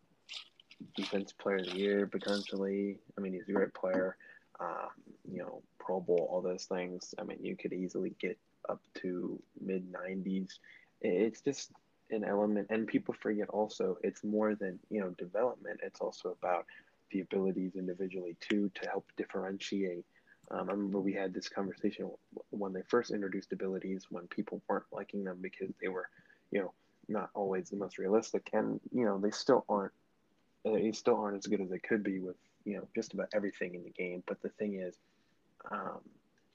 [0.95, 2.97] defense player of the year potentially.
[3.17, 4.17] I mean, he's a great player.
[4.59, 4.89] Um,
[5.31, 7.15] you know, Pro Bowl, all those things.
[7.17, 8.37] I mean, you could easily get
[8.69, 10.49] up to mid 90s.
[11.01, 11.71] It's just
[12.11, 15.79] an element and people forget also it's more than you know development.
[15.83, 16.65] It's also about
[17.11, 20.05] the abilities individually too to help differentiate.
[20.49, 22.09] Um, i remember we had this conversation
[22.49, 26.09] when they first introduced abilities when people weren't liking them because they were
[26.51, 26.73] you know
[27.07, 29.93] not always the most realistic and you know they still aren't
[30.63, 33.75] they still aren't as good as they could be with you know just about everything
[33.75, 34.23] in the game.
[34.27, 34.95] But the thing is
[35.69, 35.99] um,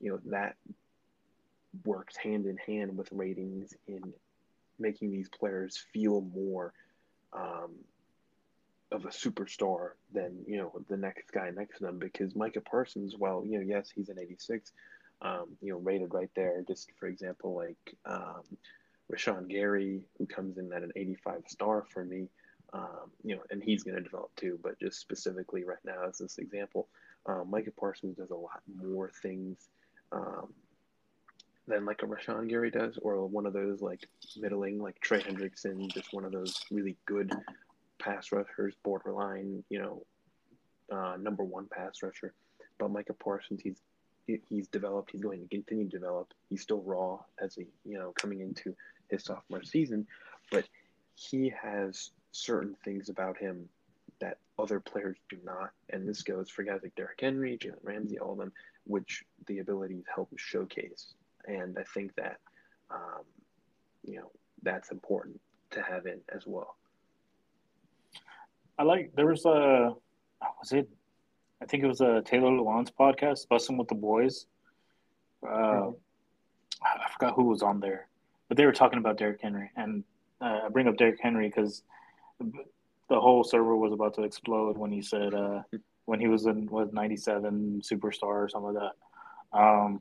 [0.01, 0.57] you know that
[1.85, 4.12] works hand in hand with ratings in
[4.79, 6.73] making these players feel more
[7.33, 7.73] um,
[8.93, 13.17] of a superstar than you know the next guy next to them because Micah Parsons,
[13.19, 14.73] well, you know, yes, he's an 86,
[15.23, 16.62] um, you know, rated right there.
[16.67, 18.43] Just for example, like um,
[19.12, 22.29] Rashan Gary, who comes in at an 85 star for me,
[22.73, 24.59] um, you know, and he's going to develop too.
[24.62, 26.89] But just specifically right now, as this example,
[27.27, 29.69] um, Micah Parsons does a lot more things
[30.12, 30.53] um,
[31.66, 35.92] than like a Rashan Gary does, or one of those like middling like Trey Hendrickson,
[35.92, 37.33] just one of those really good
[37.98, 40.02] pass rushers, borderline, you know,
[40.92, 42.35] uh, number one pass rusher.
[42.79, 43.81] But Micah Parsons, he's
[44.48, 45.11] he's developed.
[45.12, 46.33] He's going to continue to develop.
[46.48, 48.74] He's still raw as he, you know, coming into
[49.09, 50.07] his sophomore season,
[50.50, 50.64] but
[51.14, 53.68] he has certain things about him
[54.20, 55.70] that other players do not.
[55.90, 58.52] And this goes for guys like Derrick Henry, Jalen Ramsey, all of them,
[58.85, 61.14] which the abilities help showcase
[61.47, 62.39] and I think that
[62.91, 63.25] um,
[64.05, 64.31] you know
[64.63, 66.77] that's important to have in as well.
[68.79, 69.95] I like there was a
[70.61, 70.89] was it
[71.63, 74.47] I think it was a Taylor Lewan's podcast, Bussin' With The Boys.
[75.43, 75.91] Uh, mm-hmm.
[76.83, 78.09] I forgot who was on there,
[78.49, 80.05] but they were talking about Derrick Henry, and
[80.41, 81.83] uh, I bring up Derrick Henry because
[82.39, 85.63] the whole server was about to explode when he said uh,
[86.05, 88.83] when he was in was ninety seven superstar or something like
[89.53, 89.59] that.
[89.59, 90.01] Um,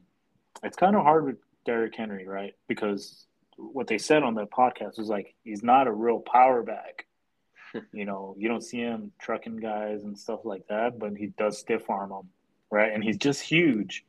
[0.63, 2.53] it's kind of hard with Derrick Henry, right?
[2.67, 3.25] Because
[3.57, 7.05] what they said on the podcast was like he's not a real power back.
[7.93, 11.57] you know, you don't see him trucking guys and stuff like that, but he does
[11.57, 12.29] stiff arm them,
[12.71, 12.93] right?
[12.93, 14.03] And he's just huge,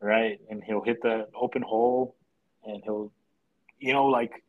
[0.00, 0.38] right?
[0.50, 2.16] And he'll hit the open hole,
[2.64, 3.12] and he'll,
[3.78, 4.42] you know, like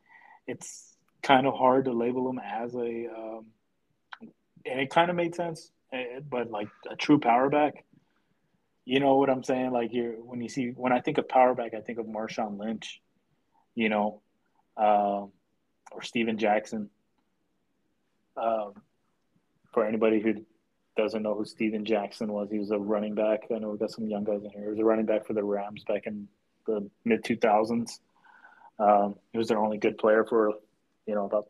[0.47, 3.45] it's kind of hard to label him as a, um,
[4.65, 7.85] and it kind of made sense, eh, but like a true power back.
[8.89, 9.69] You know what I'm saying?
[9.69, 12.57] Like you when you see when I think of power back, I think of Marshawn
[12.57, 12.99] Lynch,
[13.75, 14.21] you know,
[14.77, 15.31] um,
[15.91, 16.89] or Steven Jackson.
[18.35, 18.73] Um,
[19.71, 20.43] for anybody who
[20.97, 23.41] doesn't know who Steven Jackson was, he was a running back.
[23.55, 24.63] I know we got some young guys in here.
[24.63, 26.27] He was a running back for the Rams back in
[26.65, 27.99] the mid 2000s.
[28.79, 30.53] Um, he was their only good player for,
[31.05, 31.47] you know, about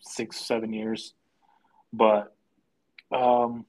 [0.00, 1.12] six, seven years.
[1.92, 2.32] But,
[3.10, 3.66] um,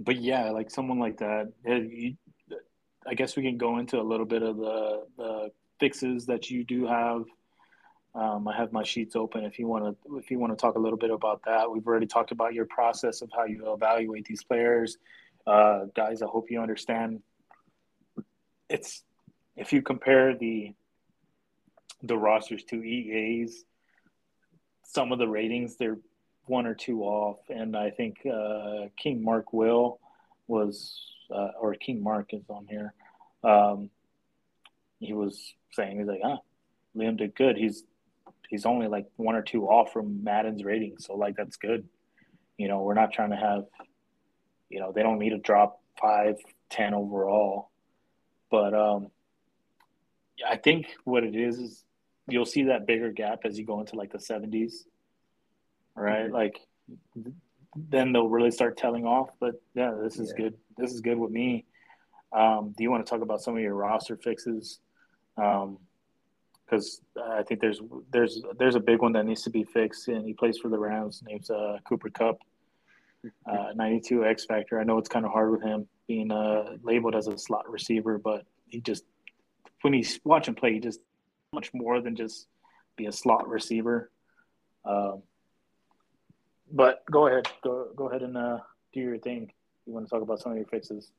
[0.00, 1.52] but yeah, like someone like that,
[3.06, 6.64] I guess we can go into a little bit of the, the fixes that you
[6.64, 7.24] do have
[8.14, 10.76] um, I have my sheets open if you want to if you want to talk
[10.76, 11.70] a little bit about that.
[11.70, 14.98] We've already talked about your process of how you evaluate these players,
[15.46, 16.22] uh, guys.
[16.22, 17.22] I hope you understand.
[18.68, 19.02] It's
[19.56, 20.74] if you compare the
[22.04, 23.64] the rosters to EAs,
[24.84, 25.98] some of the ratings they're
[26.46, 29.98] one or two off, and I think uh, King Mark Will
[30.46, 32.92] was uh, or King Mark is on here.
[33.42, 33.90] Um,
[35.00, 36.38] he was saying he's like, ah,
[36.96, 37.56] Liam did good.
[37.56, 37.84] He's
[38.48, 41.88] he's only like one or two off from Madden's rating, so like that's good.
[42.56, 43.64] You know, we're not trying to have,
[44.68, 46.36] you know, they don't need to drop five,
[46.70, 47.70] ten overall,
[48.50, 49.10] but um,
[50.48, 51.84] I think what it is is
[52.28, 54.86] you'll see that bigger gap as you go into like the seventies,
[55.96, 56.26] right?
[56.26, 56.34] Mm-hmm.
[56.34, 56.60] Like
[57.76, 59.30] then they'll really start telling off.
[59.40, 60.44] But yeah, this is yeah.
[60.44, 60.54] good.
[60.76, 61.64] This is good with me.
[62.32, 64.80] Um, do you want to talk about some of your roster fixes?
[65.36, 65.78] Um,
[66.64, 67.80] because I think there's
[68.10, 70.78] there's there's a big one that needs to be fixed, and he plays for the
[70.78, 71.22] Rams.
[71.26, 72.38] Name's uh, Cooper Kupp,
[73.46, 74.80] uh, 92 X factor.
[74.80, 78.18] I know it's kind of hard with him being uh, labeled as a slot receiver,
[78.18, 79.04] but he just
[79.82, 81.00] when he's watching play, he just
[81.52, 82.48] much more than just
[82.96, 84.10] be a slot receiver.
[84.84, 85.22] Um,
[86.72, 88.58] but go ahead, go go ahead and uh,
[88.92, 89.52] do your thing.
[89.86, 91.12] You want to talk about some of your fixes?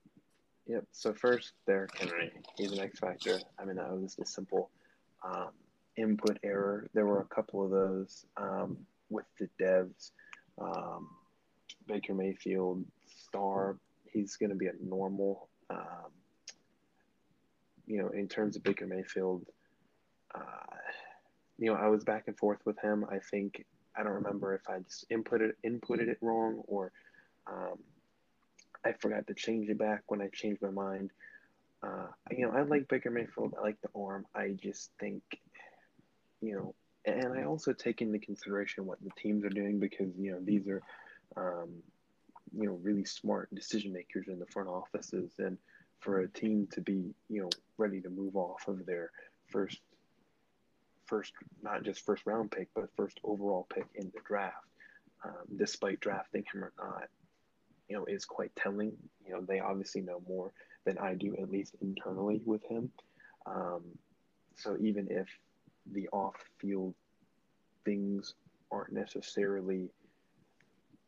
[0.68, 0.86] Yep.
[0.92, 2.32] So first, Derrick Henry.
[2.58, 3.40] He's an X factor.
[3.60, 4.72] I mean, that was just a simple
[5.24, 5.50] um,
[5.98, 6.90] input error.
[6.94, 8.78] There were a couple of those um,
[9.10, 10.12] with the devs.
[10.60, 11.10] Um,
[11.88, 15.50] Baker Mayfield, star, he's going to be a normal.
[15.70, 16.12] Um,
[17.86, 19.46] you know, in terms of Baker Mayfield,
[20.34, 20.40] uh,
[21.60, 23.06] you know, I was back and forth with him.
[23.12, 23.66] I think
[23.98, 26.92] I don't remember if I just inputted inputted it wrong or
[27.48, 27.78] um,
[28.86, 31.12] I forgot to change it back when I changed my mind.
[31.84, 33.56] Uh, you know, I like Baker Mayfield.
[33.58, 34.26] I like the arm.
[34.34, 35.22] I just think,
[36.42, 40.32] you know, and I also take into consideration what the teams are doing because you
[40.32, 40.82] know these are,
[41.38, 41.70] um,
[42.58, 45.58] you know, really smart decision makers in the front offices, and
[46.00, 49.12] for a team to be you know ready to move off of their
[49.48, 49.80] first,
[51.06, 54.66] first not just first round pick but first overall pick in the draft,
[55.24, 57.08] um, despite drafting him or not,
[57.90, 58.94] you know, is quite telling.
[59.26, 60.52] You know, they obviously know more
[60.86, 62.92] than I do, at least internally with him.
[63.46, 63.84] Um,
[64.56, 65.28] so even if
[65.92, 66.94] the off-field
[67.84, 68.34] things
[68.72, 69.90] aren't necessarily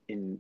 [0.08, 0.40] in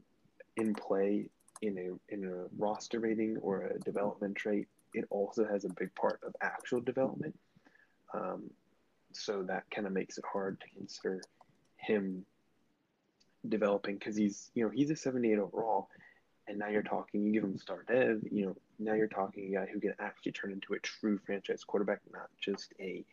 [0.55, 1.29] in play
[1.61, 5.93] in a in a roster rating or a development trait, it also has a big
[5.95, 7.37] part of actual development.
[8.13, 8.49] Um,
[9.17, 11.21] so that kind of makes it hard to consider
[11.77, 12.25] him
[13.47, 15.89] developing because he's you know he's a 78 overall
[16.47, 19.59] and now you're talking, you give him star dev, you know, now you're talking a
[19.59, 23.03] guy who can actually turn into a true franchise quarterback, not just a,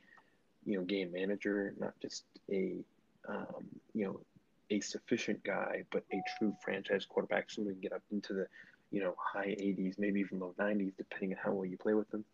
[0.64, 2.76] you know, game manager, not just a,
[3.28, 4.20] um, you know,
[4.70, 8.46] a sufficient guy, but a true franchise quarterback, so we can get up into the,
[8.92, 12.10] you know, high 80s, maybe even low 90s, depending on how well you play with
[12.10, 12.24] them.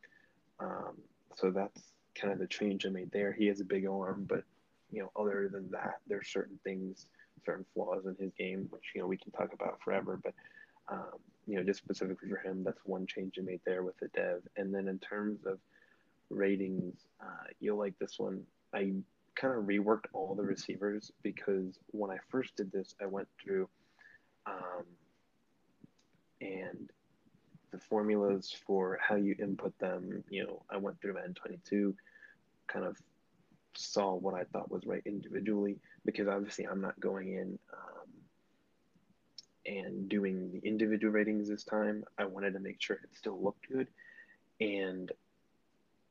[0.59, 0.96] Um,
[1.35, 1.80] so that's
[2.14, 3.33] kind of the change I made there.
[3.33, 4.44] He has a big arm, but
[4.90, 7.07] you know, other than that, there's certain things,
[7.46, 10.20] certain flaws in his game, which you know we can talk about forever.
[10.23, 10.35] But
[10.88, 14.09] um, you know, just specifically for him, that's one change I made there with the
[14.09, 14.42] dev.
[14.57, 15.59] And then in terms of
[16.29, 18.42] ratings, uh, you'll like this one.
[18.75, 18.92] I
[19.37, 23.68] kind of reworked all the receivers because when I first did this, I went through
[24.46, 24.85] um,
[26.40, 26.90] and
[27.70, 30.24] the formulas for how you input them.
[30.28, 31.94] You know, I went through Madden 22,
[32.66, 32.96] kind of
[33.74, 37.59] saw what I thought was right individually because obviously I'm not going in.
[37.72, 38.11] Um,
[39.66, 43.68] and doing the individual ratings this time, I wanted to make sure it still looked
[43.68, 43.88] good.
[44.61, 45.12] And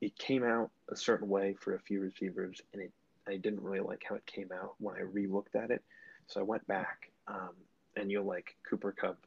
[0.02, 2.92] it came out a certain way for a few receivers, and it
[3.28, 5.84] I didn't really like how it came out when I re-looked at it.
[6.28, 7.52] So I went back, um,
[7.96, 9.18] and you'll like Cooper Kupp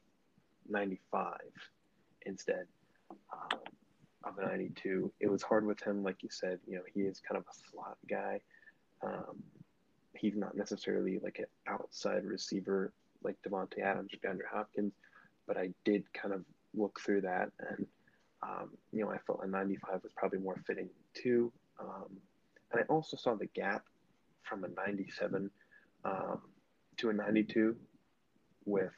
[0.69, 1.39] 95
[2.27, 2.67] instead
[3.33, 3.59] um,
[4.25, 5.13] of a 92.
[5.21, 6.59] It was hard with him, like you said.
[6.67, 8.41] You know, he is kind of a slot guy.
[9.03, 9.43] Um,
[10.15, 12.93] he's not necessarily like an outside receiver
[13.25, 14.93] like Davante Adams or DeAndre Hopkins,
[15.47, 17.87] but I did kind of look through that and
[18.43, 21.53] um, you know I felt a 95 was probably more fitting too.
[21.79, 22.19] Um,
[22.73, 23.85] and I also saw the gap
[24.43, 25.51] from a 97
[26.05, 26.41] um,
[26.99, 27.77] to a 92
[28.65, 28.93] with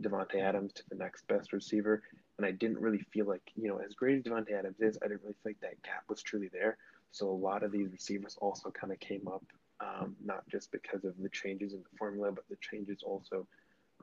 [0.00, 2.02] Davante Adams to the next best receiver.
[2.38, 5.08] And I didn't really feel like, you know, as great as Davante Adams is, I
[5.08, 6.78] didn't really feel like that gap was truly there.
[7.10, 9.44] So a lot of these receivers also kind of came up,
[9.80, 13.46] um, not just because of the changes in the formula, but the changes also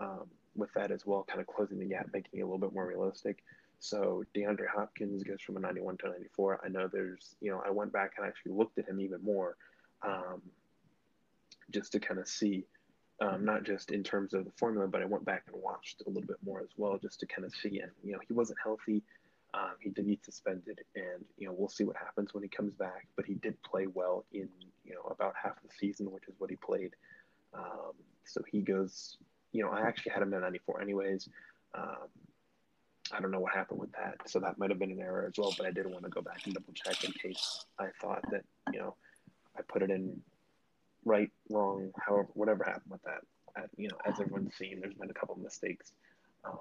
[0.02, 2.74] um, with that as well, kind of closing the gap, making it a little bit
[2.74, 3.44] more realistic.
[3.80, 6.62] So DeAndre Hopkins goes from a 91 to a 94.
[6.64, 9.56] I know there's, you know, I went back and actually looked at him even more
[10.02, 10.42] um,
[11.72, 12.66] just to kind of see,
[13.22, 16.10] um, not just in terms of the formula, but I went back and watched a
[16.10, 17.80] little bit more as well just to kind of see.
[17.80, 19.04] And, you know, he wasn't healthy.
[19.56, 22.74] Um, he did get suspended, and you know we'll see what happens when he comes
[22.74, 23.08] back.
[23.16, 24.50] But he did play well in
[24.84, 26.94] you know about half the season, which is what he played.
[27.54, 27.94] Um,
[28.26, 29.18] so he goes.
[29.54, 31.30] You know, I actually had him at 94 anyways.
[31.74, 32.10] Um,
[33.14, 35.38] I don't know what happened with that, so that might have been an error as
[35.38, 35.54] well.
[35.58, 38.44] But I did want to go back and double check in case I thought that
[38.74, 38.96] you know
[39.58, 40.20] I put it in
[41.06, 43.22] right, wrong, however, whatever happened with that.
[43.78, 45.94] you know, as everyone's seen, there's been a couple of mistakes.
[46.44, 46.58] Um,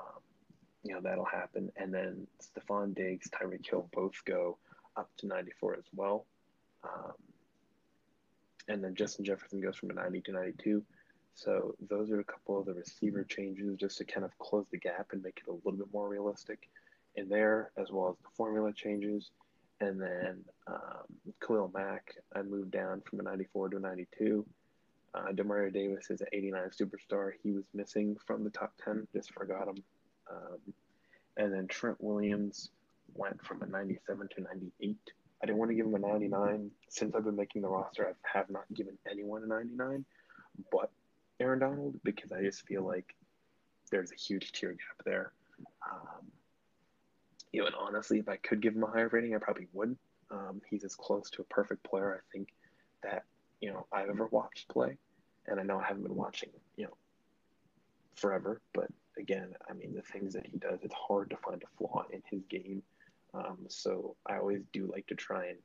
[0.84, 1.72] you know that'll happen.
[1.76, 4.58] And then Stefon Diggs, Tyreek Hill both go
[4.96, 6.26] up to 94 as well.
[6.84, 7.14] Um,
[8.68, 10.82] and then Justin Jefferson goes from a 90 to 92.
[11.34, 14.78] So those are a couple of the receiver changes just to kind of close the
[14.78, 16.68] gap and make it a little bit more realistic
[17.16, 19.30] in there, as well as the formula changes.
[19.80, 24.46] And then um, Khalil Mack, I moved down from a 94 to a 92.
[25.14, 27.32] Uh, Demario Davis is an 89 superstar.
[27.42, 29.82] He was missing from the top 10, just forgot him
[30.30, 30.58] um,
[31.36, 32.70] and then Trent Williams
[33.14, 34.96] went from a 97 to 98.
[35.42, 36.70] I didn't want to give him a 99.
[36.88, 40.04] Since I've been making the roster, I have not given anyone a 99,
[40.70, 40.90] but
[41.40, 43.14] Aaron Donald, because I just feel like
[43.90, 45.32] there's a huge tier gap there.
[45.90, 46.26] Um,
[47.54, 49.96] you know, and honestly, if I could give him a higher rating, I probably would.
[50.28, 52.48] Um, he's as close to a perfect player, I think,
[53.04, 53.22] that,
[53.60, 54.98] you know, I've ever watched play.
[55.46, 56.96] And I know I haven't been watching, you know,
[58.16, 61.66] forever, but again, I mean, the things that he does, it's hard to find a
[61.78, 62.82] flaw in his game.
[63.34, 65.58] Um, so I always do like to try and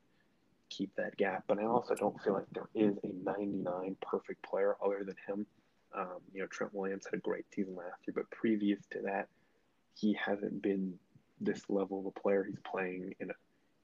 [0.68, 1.42] keep that gap.
[1.48, 5.46] But I also don't feel like there is a 99 perfect player other than him.
[5.92, 9.26] Um, you know, Trent Williams had a great season last year, but previous to that,
[9.96, 10.94] he hasn't been
[11.40, 12.44] this level of a player.
[12.44, 13.34] He's playing in a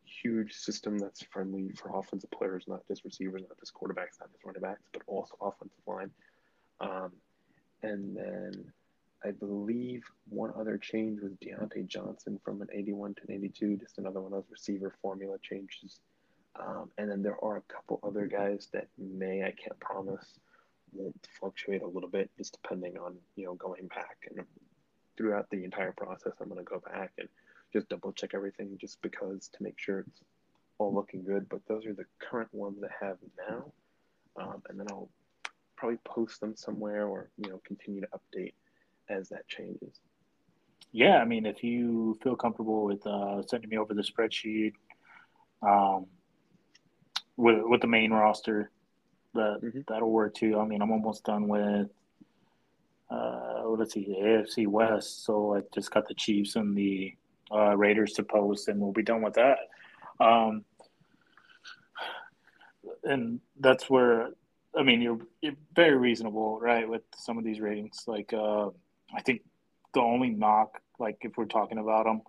[0.05, 4.45] huge system that's friendly for offensive players, not just receivers, not just quarterbacks, not just
[4.45, 6.11] running backs, but also offensive line.
[6.81, 7.13] Um,
[7.83, 8.73] and then
[9.25, 13.99] I believe one other change was Diontae Johnson from an 81 to an 82, just
[13.99, 16.01] another one of those receiver formula changes.
[16.59, 20.39] Um, and then there are a couple other guys that may, I can't promise,
[20.93, 24.17] won't fluctuate a little bit, just depending on, you know, going back.
[24.31, 24.47] And
[25.17, 27.29] throughout the entire process, I'm going to go back and
[27.77, 30.21] just double check everything just because to make sure it's
[30.79, 31.49] all looking good.
[31.49, 33.73] But those are the current ones I have now.
[34.41, 35.11] Um, and then I'll
[35.77, 38.55] probably post them somewhere or, you know, continue to update
[39.09, 40.01] as that changes.
[40.93, 44.73] Yeah, I mean, if you feel comfortable with uh, sending me over the spreadsheet
[45.63, 46.07] um,
[47.37, 48.71] with with the main roster,
[49.35, 49.81] that mm-hmm.
[49.89, 50.59] that'll work too.
[50.59, 51.89] I mean, I'm almost done with
[53.11, 55.25] uh, let's see, the AFC West.
[55.25, 57.15] So I just got the Chiefs and the
[57.53, 59.59] uh, Raiders to post, and we'll be done with that.
[60.19, 60.65] Um,
[63.05, 64.31] and that's where
[64.77, 68.05] I mean, you're, you're very reasonable, right, with some of these ratings.
[68.07, 68.69] Like, uh,
[69.15, 69.43] I think
[69.95, 72.23] the only knock, like if we're talking about them,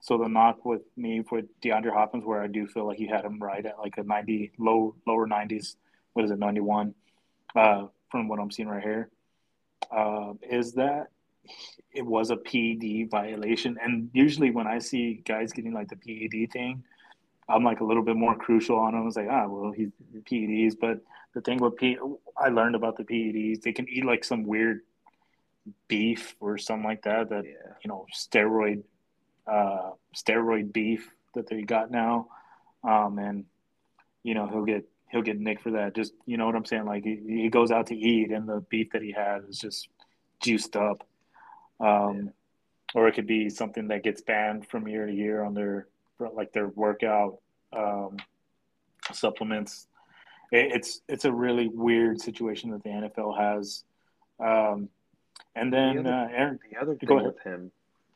[0.00, 3.24] so the knock with me for DeAndre Hopkins, where I do feel like he had
[3.24, 5.76] him right at like a 90, low, lower 90s,
[6.12, 6.94] what is it, 91,
[7.54, 9.08] uh, from what I'm seeing right here,
[9.90, 11.08] uh, is that
[11.92, 13.78] it was a PED violation.
[13.82, 16.84] And usually when I see guys getting like the PED thing,
[17.48, 19.02] I'm like a little bit more crucial on them.
[19.02, 19.90] I was like, ah, well, he's
[20.30, 20.74] PEDs.
[20.78, 21.00] But
[21.34, 21.96] the thing with P,
[22.36, 24.80] I learned about the PEDs, they can eat like some weird
[25.88, 27.30] beef or something like that.
[27.30, 27.74] That yeah.
[27.84, 28.82] you know, steroid,
[29.46, 32.28] uh, steroid beef that they got now,
[32.82, 33.44] um, and
[34.22, 35.94] you know he'll get he'll get nicked for that.
[35.94, 36.84] Just you know what I'm saying?
[36.84, 39.88] Like he, he goes out to eat, and the beef that he had is just
[40.40, 41.06] juiced up.
[41.80, 42.32] Um,
[42.94, 46.52] or it could be something that gets banned from year to year on their like
[46.52, 47.38] their workout
[47.72, 48.16] um,
[49.12, 49.86] supplements.
[50.52, 53.84] It, it's it's a really weird situation that the NFL has.
[54.38, 54.88] Um,
[55.54, 57.70] and then the other, uh, Aaron, the other thing with him,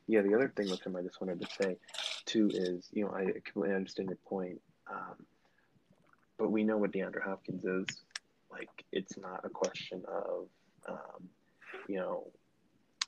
[0.07, 1.77] yeah, the other thing with him, I just wanted to say
[2.25, 5.25] too is, you know, I completely understand your point, um,
[6.37, 7.85] but we know what DeAndre Hopkins is.
[8.51, 10.47] Like, it's not a question of,
[10.87, 11.29] um,
[11.87, 12.27] you know,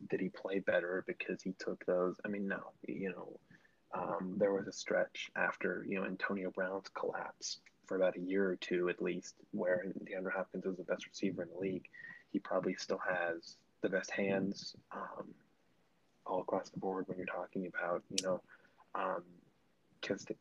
[0.09, 2.15] did he play better because he took those?
[2.25, 3.39] I mean, no, you know,
[3.93, 8.49] um, there was a stretch after you know Antonio Brown's collapse for about a year
[8.49, 11.87] or two at least, where DeAndre Hopkins was the best receiver in the league.
[12.31, 15.27] He probably still has the best hands um,
[16.25, 18.41] all across the board when you're talking about you know
[18.95, 19.23] um,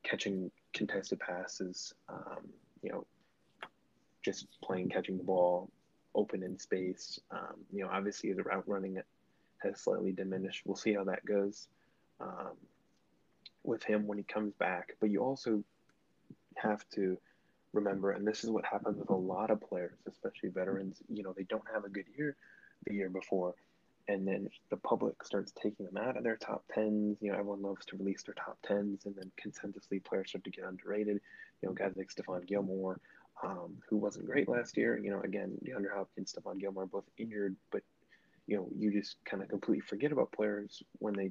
[0.02, 2.48] catching contested passes, um,
[2.82, 3.06] you know,
[4.22, 5.70] just playing catching the ball
[6.14, 7.20] open in space.
[7.30, 8.98] Um, you know, obviously the route running
[9.62, 10.62] has slightly diminished.
[10.64, 11.68] We'll see how that goes
[12.20, 12.56] um,
[13.64, 14.96] with him when he comes back.
[15.00, 15.62] But you also
[16.56, 17.18] have to
[17.72, 20.98] remember, and this is what happens with a lot of players, especially veterans.
[21.08, 22.36] You know, they don't have a good year
[22.86, 23.54] the year before,
[24.08, 27.18] and then the public starts taking them out of their top tens.
[27.20, 30.50] You know, everyone loves to release their top tens, and then consensusly players start to
[30.50, 31.20] get underrated.
[31.62, 33.00] You know, guys like Stephon Gilmore,
[33.42, 34.98] um, who wasn't great last year.
[34.98, 37.82] You know, again, DeAndre Hopkins, Stephon Gilmore, both injured, but
[38.52, 41.30] you know, you just kind of completely forget about players when they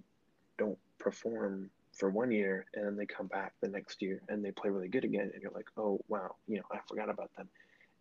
[0.57, 4.49] don't perform for one year and then they come back the next year and they
[4.49, 7.47] play really good again and you're like, oh wow, you know, I forgot about them.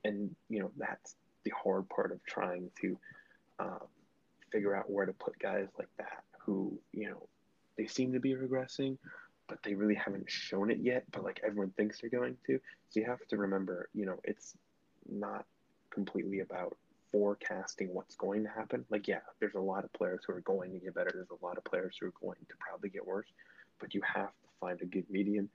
[0.07, 2.99] And you know, that's the hard part of trying to
[3.59, 3.89] um,
[4.51, 7.29] figure out where to put guys like that who, you know,
[7.77, 8.97] they seem to be regressing,
[9.49, 12.59] but they really haven't shown it yet, but like everyone thinks they're going to.
[12.89, 14.57] So you have to remember, you know, it's
[15.07, 15.45] not
[15.91, 16.75] completely about
[17.13, 18.85] forecasting what's going to happen.
[18.91, 21.11] Like, yeah, there's a lot of players who are going to get better.
[21.13, 23.29] There's a lot of players who are going to probably get worse,
[23.79, 25.49] but you have to find a good medium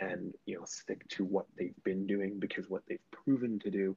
[0.00, 3.96] and, you know, stick to what they've been doing because what they've proven to do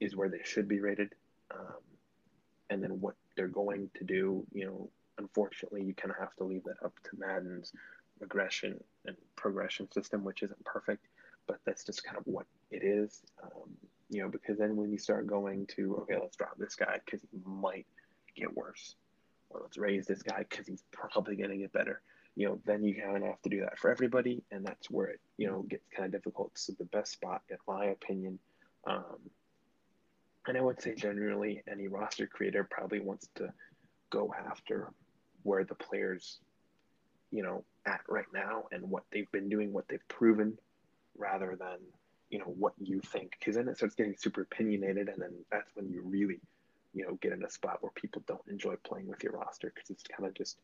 [0.00, 1.14] is where they should be rated.
[1.50, 1.82] Um,
[2.70, 6.44] and then what they're going to do, you know, unfortunately, you kind of have to
[6.44, 7.72] leave that up to Madden's
[8.20, 11.06] regression and progression system, which isn't perfect,
[11.46, 13.22] but that's just kind of what it is.
[13.42, 13.70] Um,
[14.10, 17.20] you know, because then when you start going to, okay, let's drop this guy because
[17.30, 17.86] he might
[18.36, 18.94] get worse,
[19.50, 22.00] or let's raise this guy because he's probably going to get better,
[22.36, 24.42] you know, then you kind of have to do that for everybody.
[24.50, 26.52] And that's where it, you know, gets kind of difficult.
[26.54, 28.38] So the best spot, in my opinion,
[28.86, 29.18] um,
[30.46, 33.52] and I would say generally any roster creator probably wants to
[34.10, 34.92] go after
[35.42, 36.38] where the players,
[37.32, 40.56] you know, at right now and what they've been doing, what they've proven,
[41.16, 41.78] rather than
[42.30, 45.70] you know what you think because then it starts getting super opinionated and then that's
[45.74, 46.40] when you really
[46.92, 49.90] you know get in a spot where people don't enjoy playing with your roster because
[49.90, 50.58] it's kind of just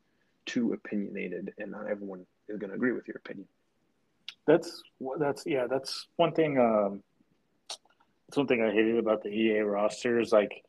[0.47, 3.47] too opinionated and not everyone is going to agree with your opinion.
[4.47, 4.83] That's
[5.19, 7.03] that's yeah that's one thing um
[8.29, 10.65] that's one thing i hated about the ea roster is like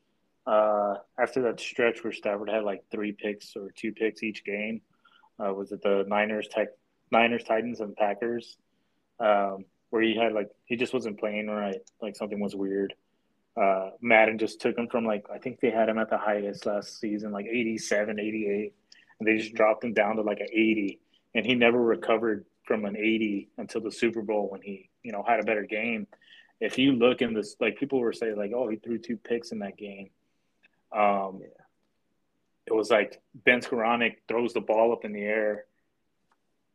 [0.46, 4.82] uh after that stretch where stafford had like three picks or two picks each game
[5.44, 6.68] uh was it the niners tech
[7.14, 8.58] niners titans and packers?
[9.20, 11.80] Um where he had like he just wasn't playing right.
[12.02, 12.96] Like something was weird.
[13.56, 16.66] Uh, Madden just took him from like I think they had him at the highest
[16.66, 18.74] last season, like 87, 88,
[19.20, 21.00] and they just dropped him down to like an 80,
[21.36, 25.24] and he never recovered from an 80 until the Super Bowl when he you know
[25.28, 26.08] had a better game.
[26.60, 29.52] If you look in this, like people were saying, like oh he threw two picks
[29.52, 30.10] in that game.
[30.92, 31.50] Um, yeah.
[32.66, 35.66] It was like Ben Skowronek throws the ball up in the air.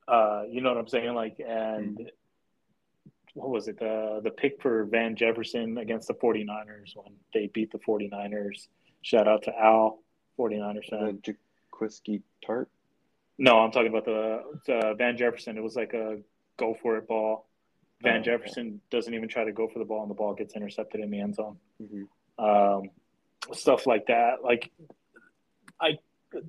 [0.06, 1.14] Uh, you know what I'm saying?
[1.14, 2.06] Like, and mm-hmm
[3.39, 7.70] what was it the the pick for Van Jefferson against the 49ers when they beat
[7.70, 8.66] the 49ers.
[9.03, 10.01] Shout out to Al,
[10.39, 11.22] 49ers fan.
[11.22, 12.66] Jaquiski Tartt.
[13.39, 15.57] No, I'm talking about the, the, Van Jefferson.
[15.57, 16.18] It was like a
[16.57, 17.49] go for it ball.
[18.03, 18.78] Van oh, Jefferson okay.
[18.91, 21.20] doesn't even try to go for the ball, and the ball gets intercepted in the
[21.20, 21.57] end zone.
[21.80, 22.45] Mm-hmm.
[22.45, 22.91] Um,
[23.53, 24.43] stuff like that.
[24.43, 24.70] Like,
[25.80, 25.99] I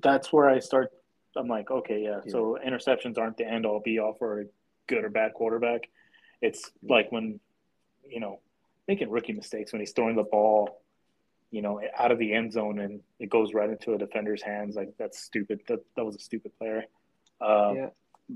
[0.02, 0.90] that's where I start.
[1.36, 2.20] I'm like, okay, yeah.
[2.24, 2.32] yeah.
[2.32, 4.44] So interceptions aren't the end all be all for a
[4.88, 5.88] good or bad quarterback.
[6.42, 7.40] It's like when,
[8.08, 8.40] you know,
[8.88, 10.80] making rookie mistakes when he's throwing the ball,
[11.50, 14.76] you know, out of the end zone and it goes right into a defender's hands.
[14.76, 15.60] Like that's stupid.
[15.68, 16.84] That that was a stupid player.
[17.40, 17.88] Um, yeah,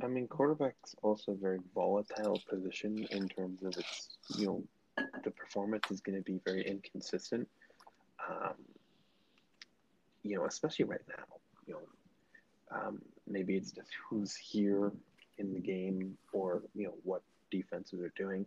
[0.03, 4.63] I mean, quarterback's also a very volatile position in terms of its, you know,
[5.23, 7.49] the performance is going to be very inconsistent.
[8.29, 8.55] Um,
[10.23, 11.25] you know, especially right now.
[11.67, 14.93] You know, um, maybe it's just who's here
[15.39, 17.23] in the game or you know what
[17.57, 18.47] defenses are doing.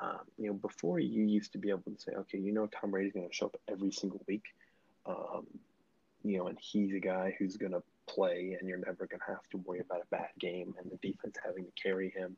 [0.00, 2.90] Um, you know, before you used to be able to say, okay, you know, Tom
[2.90, 4.44] Brady's going to show up every single week.
[5.06, 5.46] Um,
[6.24, 9.26] you know, and he's a guy who's going to play, and you're never going to
[9.26, 12.36] have to worry about a bad game and the defense having to carry him.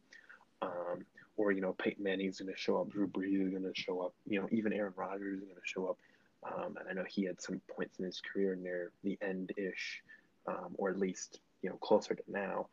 [0.63, 1.05] Um,
[1.37, 4.01] or you know, Peyton Manning's going to show up, Drew Brees is going to show
[4.01, 5.99] up, you know, even Aaron Rodgers is going to show up.
[6.45, 10.03] Um, and I know he had some points in his career near the end ish,
[10.47, 12.67] um, or at least you know closer to now,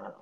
[0.00, 0.12] um,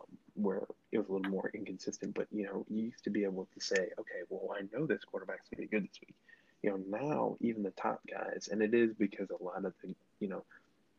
[0.42, 0.62] where
[0.92, 2.14] it was a little more inconsistent.
[2.14, 5.04] But you know, you used to be able to say, okay, well, I know this
[5.04, 6.16] quarterback's going to be good this week.
[6.62, 9.94] You know, now even the top guys, and it is because a lot of the
[10.20, 10.44] you know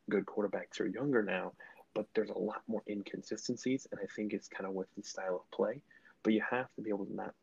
[0.09, 1.53] good quarterbacks are younger now,
[1.93, 5.35] but there's a lot more inconsistencies, and I think it's kind of with the style
[5.35, 5.81] of play.
[6.23, 7.33] But you have to be able to not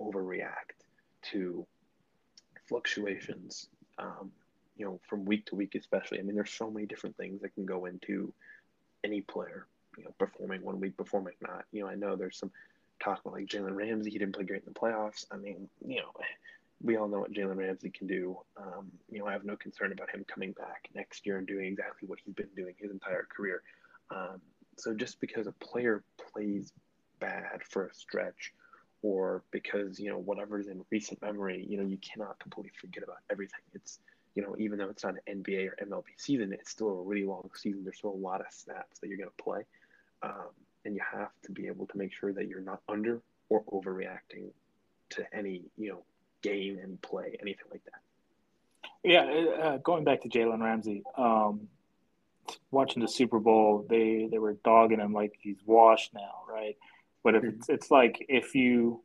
[0.00, 0.82] overreact
[1.30, 1.66] to
[2.68, 3.68] fluctuations,
[3.98, 4.30] um,
[4.76, 6.18] you know, from week to week, especially.
[6.18, 8.32] I mean, there's so many different things that can go into
[9.04, 9.66] any player,
[9.96, 11.64] you know, performing one week, performing not.
[11.72, 12.50] You know, I know there's some
[13.02, 14.10] talk about like Jalen Ramsey.
[14.10, 15.26] He didn't play great in the playoffs.
[15.30, 16.12] I mean, you know,
[16.82, 18.36] we all know what Jalen Ramsey can do.
[18.56, 21.66] Um, you know, I have no concern about him coming back next year and doing
[21.66, 23.62] exactly what he's been doing his entire career.
[24.10, 24.40] Um,
[24.78, 26.72] so just because a player plays
[27.20, 28.52] bad for a stretch
[29.02, 33.18] or because you know whatever's in recent memory you know you cannot completely forget about
[33.30, 34.00] everything it's
[34.34, 37.24] you know even though it's not an nba or mlb season it's still a really
[37.24, 39.62] long season there's still a lot of snaps that you're going to play
[40.22, 40.48] um,
[40.84, 44.50] and you have to be able to make sure that you're not under or overreacting
[45.10, 46.04] to any you know
[46.42, 48.00] game and play anything like that.
[49.04, 49.22] Yeah
[49.62, 51.68] uh, going back to jalen ramsey um,
[52.70, 56.76] watching the super bowl they they were dogging him like he's washed now right?
[57.24, 59.02] But if it's, it's like if you,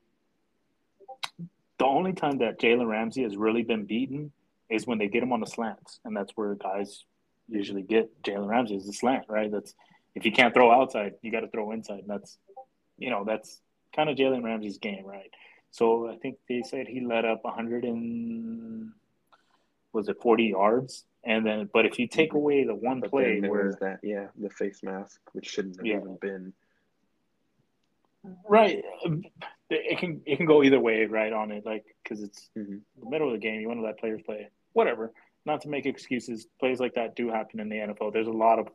[1.77, 4.31] the only time that Jalen Ramsey has really been beaten
[4.69, 7.03] is when they get him on the slants, and that's where guys
[7.47, 9.51] usually get Jalen Ramsey is the slant, right?
[9.51, 9.73] That's
[10.17, 11.99] if you can't throw outside, you got to throw inside.
[11.99, 12.37] And that's,
[12.97, 13.61] you know, that's
[13.95, 15.31] kind of Jalen Ramsey's game, right?
[15.71, 18.91] So I think they said he let up 100 and
[19.93, 23.39] was it 40 yards, and then but if you take away the one but play
[23.41, 25.97] where that yeah the face mask which shouldn't have yeah.
[25.97, 26.53] even been
[28.47, 28.83] Right.
[29.69, 31.33] It can it can go either way, right?
[31.33, 32.77] On it, like because it's mm-hmm.
[33.01, 33.61] the middle of the game.
[33.61, 34.49] You want to let players play.
[34.73, 35.13] Whatever.
[35.45, 36.47] Not to make excuses.
[36.59, 38.13] Plays like that do happen in the NFL.
[38.13, 38.67] There's a lot of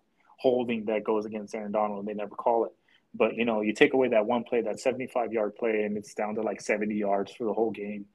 [0.43, 2.73] holding that goes against Aaron Donald, and they never call it.
[3.15, 6.15] But you know, you take away that one play, that 75 yard play, and it's
[6.15, 8.07] down to like 70 yards for the whole game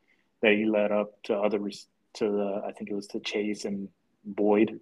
[0.42, 1.72] that he led up to other to
[2.20, 3.88] the I think it was to Chase and
[4.26, 4.80] Boyd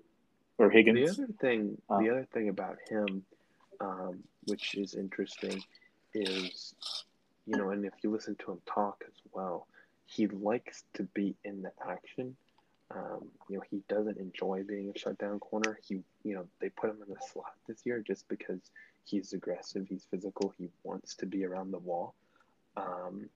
[0.57, 1.17] or Higgins.
[1.17, 3.23] The other thing, um, the other thing about him,
[3.79, 5.61] um, which is interesting,
[6.13, 6.73] is,
[7.45, 9.67] you know, and if you listen to him talk as well,
[10.05, 12.35] he likes to be in the action.
[12.91, 15.79] Um, you know, he doesn't enjoy being a shutdown corner.
[15.87, 18.59] He, you know, they put him in the slot this year just because
[19.05, 22.13] he's aggressive, he's physical, he wants to be around the wall.
[22.77, 23.29] Um,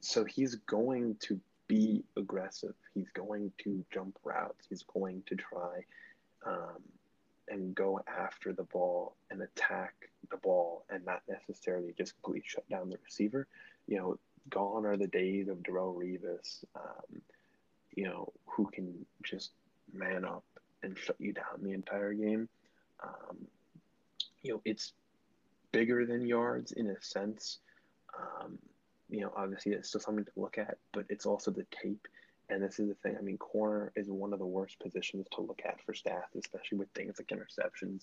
[0.00, 2.74] so he's going to be aggressive.
[2.94, 4.66] He's going to jump routes.
[4.68, 5.84] He's going to try
[6.46, 6.82] um,
[7.48, 9.94] and go after the ball and attack
[10.30, 13.46] the ball and not necessarily just completely shut down the receiver.
[13.86, 14.18] You know,
[14.50, 17.20] gone are the days of Darrelle Revis, um,
[17.96, 18.94] you know, who can
[19.24, 19.50] just
[19.92, 20.44] man up
[20.82, 22.48] and shut you down the entire game.
[23.02, 23.36] Um,
[24.42, 24.92] you know, it's
[25.72, 27.58] bigger than yards in a sense.
[28.16, 28.58] Um,
[29.08, 32.06] you know, obviously it's still something to look at, but it's also the tape.
[32.48, 33.16] And this is the thing.
[33.18, 36.78] I mean, corner is one of the worst positions to look at for stats, especially
[36.78, 38.02] with things like interceptions.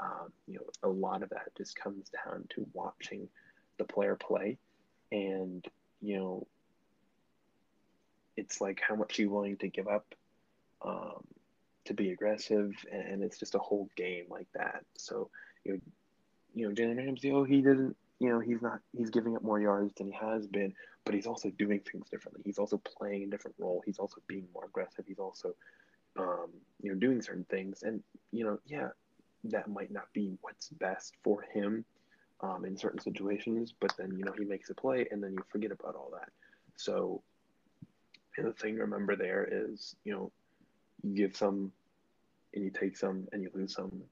[0.00, 3.28] Um, you know, a lot of that just comes down to watching
[3.78, 4.58] the player play,
[5.12, 5.64] and
[6.02, 6.46] you know,
[8.36, 10.14] it's like how much you're willing to give up
[10.82, 11.24] um,
[11.86, 14.84] to be aggressive, and it's just a whole game like that.
[14.96, 15.30] So
[15.64, 15.80] you know,
[16.54, 19.60] you know, Jalen Ramsey, oh, he didn't, you know, he's not, he's giving up more
[19.60, 20.72] yards than he has been,
[21.04, 22.42] but he's also doing things differently.
[22.44, 23.82] He's also playing a different role.
[23.84, 25.04] He's also being more aggressive.
[25.06, 25.54] He's also,
[26.18, 26.48] um,
[26.82, 27.82] you know, doing certain things.
[27.82, 28.88] And you know, yeah,
[29.44, 31.84] that might not be what's best for him
[32.40, 35.44] um, in certain situations, but then you know he makes a play and then you
[35.50, 36.30] forget about all that.
[36.76, 37.22] So
[38.42, 40.32] the thing to remember there is you know
[41.02, 41.72] you give some
[42.54, 44.02] and you take some and you lose some.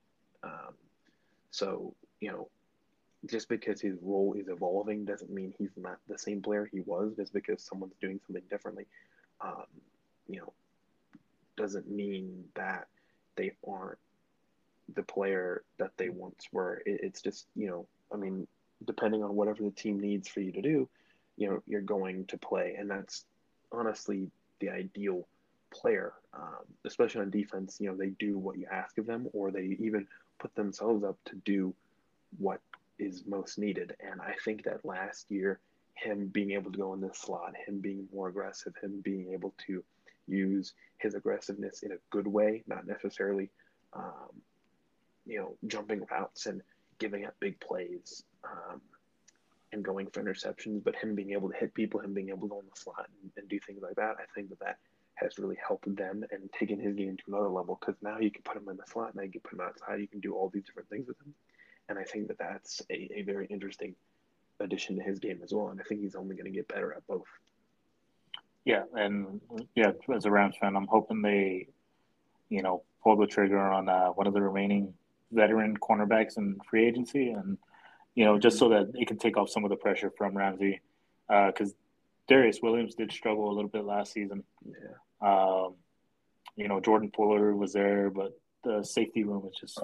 [0.43, 0.75] Um,
[1.51, 2.49] so you know
[3.27, 7.15] just because his role is evolving doesn't mean he's not the same player he was.
[7.17, 8.87] Just because someone's doing something differently,
[9.41, 9.65] um,
[10.29, 10.53] you know,
[11.57, 12.87] doesn't mean that
[13.37, 13.99] they aren't
[14.95, 16.83] the player that they once were.
[16.85, 18.47] It, it's just, you know, I mean,
[18.87, 20.89] depending on whatever the team needs for you to do,
[21.37, 22.77] you know, you're going to play.
[22.79, 23.25] And that's
[23.79, 25.27] honestly the ideal
[25.73, 27.79] player, um, especially on defense.
[27.81, 30.07] You know, they do what you ask of them, or they even
[30.39, 31.75] put themselves up to do
[32.39, 32.61] what
[32.99, 33.95] is most needed.
[34.01, 35.59] And I think that last year,
[35.95, 39.55] him being able to go in this slot, him being more aggressive, him being able
[39.67, 39.83] to
[40.27, 43.51] use his aggressiveness in a good way, not necessarily,
[43.93, 44.31] um,
[45.27, 46.63] you know, jumping routes and
[46.99, 48.81] giving up big plays um,
[49.83, 52.63] going for interceptions, but him being able to hit people, him being able to go
[52.63, 54.79] the slot and, and do things like that, I think that that
[55.15, 58.43] has really helped them and taken his game to another level because now you can
[58.43, 60.49] put him in the slot, now you can put him outside, you can do all
[60.49, 61.35] these different things with him.
[61.89, 63.95] And I think that that's a, a very interesting
[64.61, 65.69] addition to his game as well.
[65.69, 67.27] And I think he's only going to get better at both.
[68.65, 69.41] Yeah, and
[69.75, 71.69] yeah, as a Rams fan, I'm hoping they,
[72.49, 74.95] you know, pull the trigger on uh, one of the remaining
[75.33, 77.59] veteran cornerbacks in free agency, and
[78.15, 80.81] you know, just so that it can take off some of the pressure from Ramsey,
[81.29, 84.45] because uh, Darious Williams did struggle a little bit last season.
[84.65, 85.29] Yeah.
[85.29, 85.75] Um,
[86.57, 89.81] you know, Jordan Fuller was there, but the safety room is just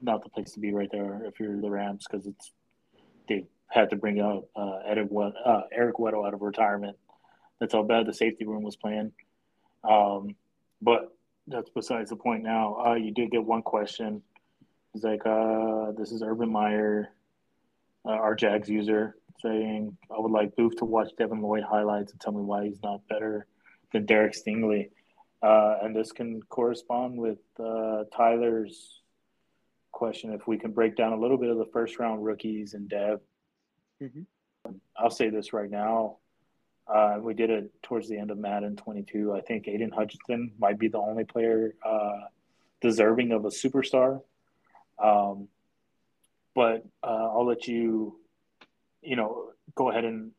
[0.00, 2.52] not the place to be right there if you're the Rams because it's
[3.28, 5.08] they had to bring out uh, Eric,
[5.44, 6.96] uh, Eric Weddle out of retirement.
[7.58, 9.12] That's how bad the safety room was playing.
[9.82, 10.36] Um,
[10.82, 11.16] but
[11.46, 12.76] that's besides the point now.
[12.86, 14.22] Uh, you did get one question.
[14.94, 17.08] It's like, uh, this is Urban Meyer,
[18.04, 22.20] uh, our Jags user, saying, I would like Booth to watch Devin Lloyd highlights and
[22.20, 23.46] tell me why he's not better
[23.92, 24.90] than Derek Stingley.
[25.42, 29.00] Uh, and this can correspond with uh, Tyler's
[29.92, 32.88] question if we can break down a little bit of the first round rookies and
[32.88, 33.20] Dev.
[34.02, 34.22] Mm-hmm.
[34.96, 36.16] I'll say this right now.
[36.86, 39.32] Uh, we did it towards the end of Madden 22.
[39.32, 42.20] I think Aidan Hutchinson might be the only player uh,
[42.80, 44.20] deserving of a superstar.
[45.02, 45.48] Um,
[46.54, 48.16] but uh, I'll let you,
[49.02, 50.32] you know, go ahead and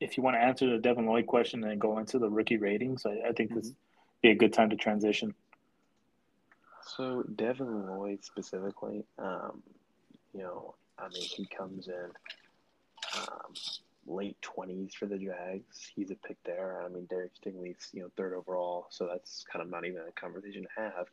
[0.00, 3.06] if you want to answer the Devin Lloyd question and go into the rookie ratings,
[3.06, 3.58] I, I think mm-hmm.
[3.58, 3.76] this would
[4.22, 5.34] be a good time to transition.
[6.96, 9.62] So Devin Lloyd specifically, um,
[10.34, 12.10] you know, I mean, he comes in
[13.16, 13.54] um,
[14.06, 15.92] late twenties for the Jags.
[15.94, 16.82] He's a pick there.
[16.84, 20.20] I mean, Derek Stingley's you know third overall, so that's kind of not even a
[20.20, 21.06] conversation to have.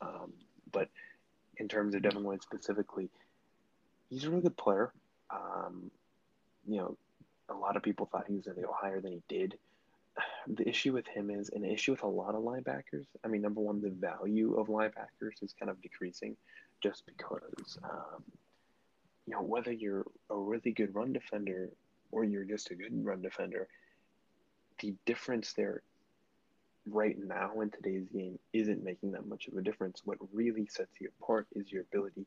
[0.00, 0.32] Um,
[0.70, 0.88] but
[1.56, 3.10] in terms of Devin Lloyd specifically,
[4.10, 4.92] he's a really good player.
[5.30, 5.90] Um,
[6.66, 6.96] you know,
[7.48, 9.56] a lot of people thought he was going to go higher than he did.
[10.48, 13.06] The issue with him is an issue with a lot of linebackers.
[13.24, 16.36] I mean, number one, the value of linebackers is kind of decreasing
[16.82, 18.22] just because, um,
[19.26, 21.70] you know, whether you're a really good run defender
[22.12, 23.68] or you're just a good run defender,
[24.80, 25.82] the difference there
[26.88, 30.02] right now in today's game isn't making that much of a difference.
[30.04, 32.26] What really sets you apart is your ability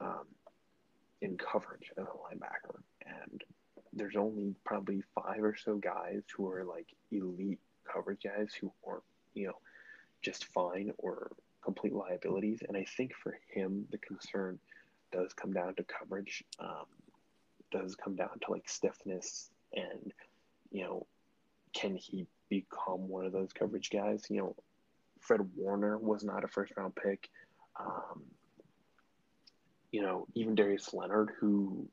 [0.00, 0.26] um,
[1.22, 2.80] in coverage as a linebacker.
[3.04, 3.42] And
[3.92, 7.60] there's only probably five or so guys who are like elite
[7.90, 9.02] coverage guys who aren't,
[9.34, 9.58] you know,
[10.22, 12.62] just fine or complete liabilities.
[12.66, 14.58] And I think for him, the concern
[15.12, 16.44] does come down to coverage.
[16.58, 16.86] Um,
[17.70, 20.12] does come down to like stiffness and
[20.70, 21.06] you know
[21.72, 24.54] can he become one of those coverage guys you know
[25.20, 27.28] fred warner was not a first round pick
[27.78, 28.22] um,
[29.96, 31.86] you know even darius leonard who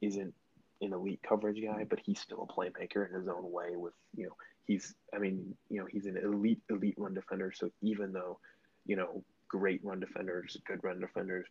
[0.00, 0.34] isn't
[0.82, 4.24] an elite coverage guy but he's still a playmaker in his own way with you
[4.24, 4.36] know
[4.66, 8.38] he's i mean you know he's an elite elite run defender so even though
[8.86, 11.46] you know great run defenders good run defenders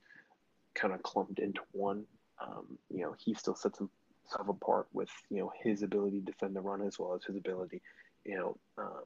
[0.74, 2.06] kind of clumped into one
[2.42, 6.56] um, you know, he still sets himself apart with, you know, his ability to defend
[6.56, 7.82] the run as well as his ability,
[8.26, 9.04] you know, um,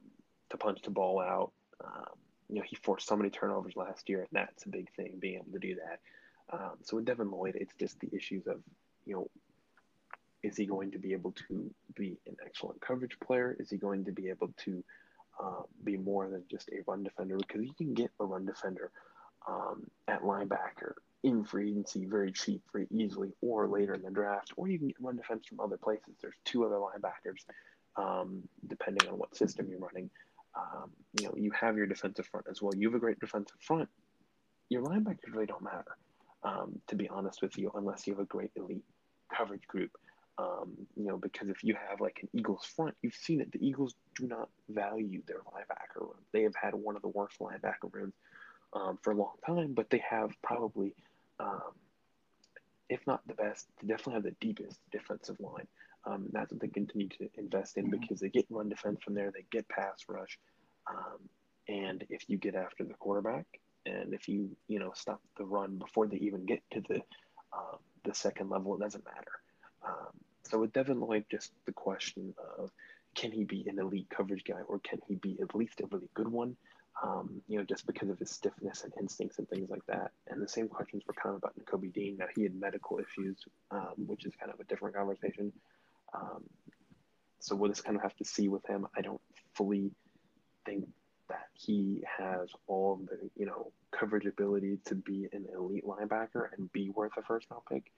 [0.50, 1.52] to punch the ball out.
[1.84, 2.14] Um,
[2.48, 5.36] you know, he forced so many turnovers last year, and that's a big thing, being
[5.36, 6.00] able to do that.
[6.52, 8.60] Um, so with Devin Lloyd, it's just the issues of,
[9.06, 9.30] you know,
[10.42, 13.56] is he going to be able to be an excellent coverage player?
[13.58, 14.84] Is he going to be able to
[15.40, 17.36] um, be more than just a run defender?
[17.38, 18.90] Because you can get a run defender
[19.48, 20.92] um, at linebacker
[21.22, 24.88] in free agency very cheap, very easily, or later in the draft, or you can
[24.88, 26.14] get run defense from other places.
[26.20, 27.44] There's two other linebackers,
[27.96, 30.10] um, depending on what system you're running.
[30.54, 32.74] Um, you know, you have your defensive front as well.
[32.76, 33.88] You have a great defensive front.
[34.68, 35.96] Your linebackers really don't matter,
[36.44, 38.84] um, to be honest with you, unless you have a great elite
[39.34, 39.90] coverage group.
[40.36, 43.52] Um, you know, because if you have like an Eagles front, you've seen it.
[43.52, 46.14] The Eagles do not value their linebacker room.
[46.32, 48.14] They have had one of the worst linebacker rooms
[48.72, 50.94] um, for a long time, but they have probably
[51.38, 51.72] um,
[52.88, 55.66] if not the best, they definitely have the deepest defensive line.
[56.06, 58.00] Um, that's what they continue to invest in mm-hmm.
[58.00, 60.38] because they get run defense from there, they get pass rush,
[60.88, 61.18] um,
[61.66, 63.46] and if you get after the quarterback,
[63.86, 66.96] and if you you know stop the run before they even get to the
[67.52, 69.32] um, the second level, it doesn't matter.
[69.86, 70.12] Um,
[70.42, 72.70] so with Devin Lloyd, just the question of
[73.14, 76.08] can he be an elite coverage guy or can he be at least a really
[76.14, 76.56] good one?
[77.02, 80.12] um, you know, just because of his stiffness and instincts and things like that.
[80.28, 82.16] And the same questions were kind of about Kobe Dean.
[82.18, 83.38] Now he had medical issues,
[83.70, 85.52] um, which is kind of a different conversation.
[86.14, 86.44] Um,
[87.40, 88.86] so we'll just kind of have to see with him.
[88.96, 89.20] I don't
[89.54, 89.90] fully
[90.64, 90.86] think
[91.54, 96.90] he has all the you know coverage ability to be an elite linebacker and be
[96.90, 97.92] worth a first round pick,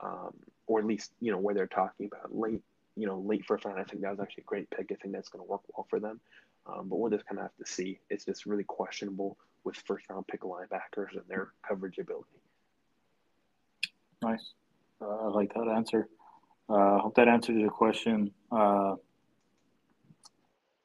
[0.00, 0.32] um,
[0.66, 2.62] or at least you know where they're talking about late
[2.96, 3.78] you know late first round.
[3.78, 4.90] I think that was actually a great pick.
[4.90, 6.20] I think that's going to work well for them.
[6.64, 7.98] Um, but we'll just kind of have to see.
[8.08, 12.40] It's just really questionable with first round pick linebackers and their coverage ability.
[14.22, 14.52] Nice.
[15.00, 16.08] Uh, I like that answer.
[16.68, 18.30] I uh, hope that answers your question.
[18.50, 18.94] Uh,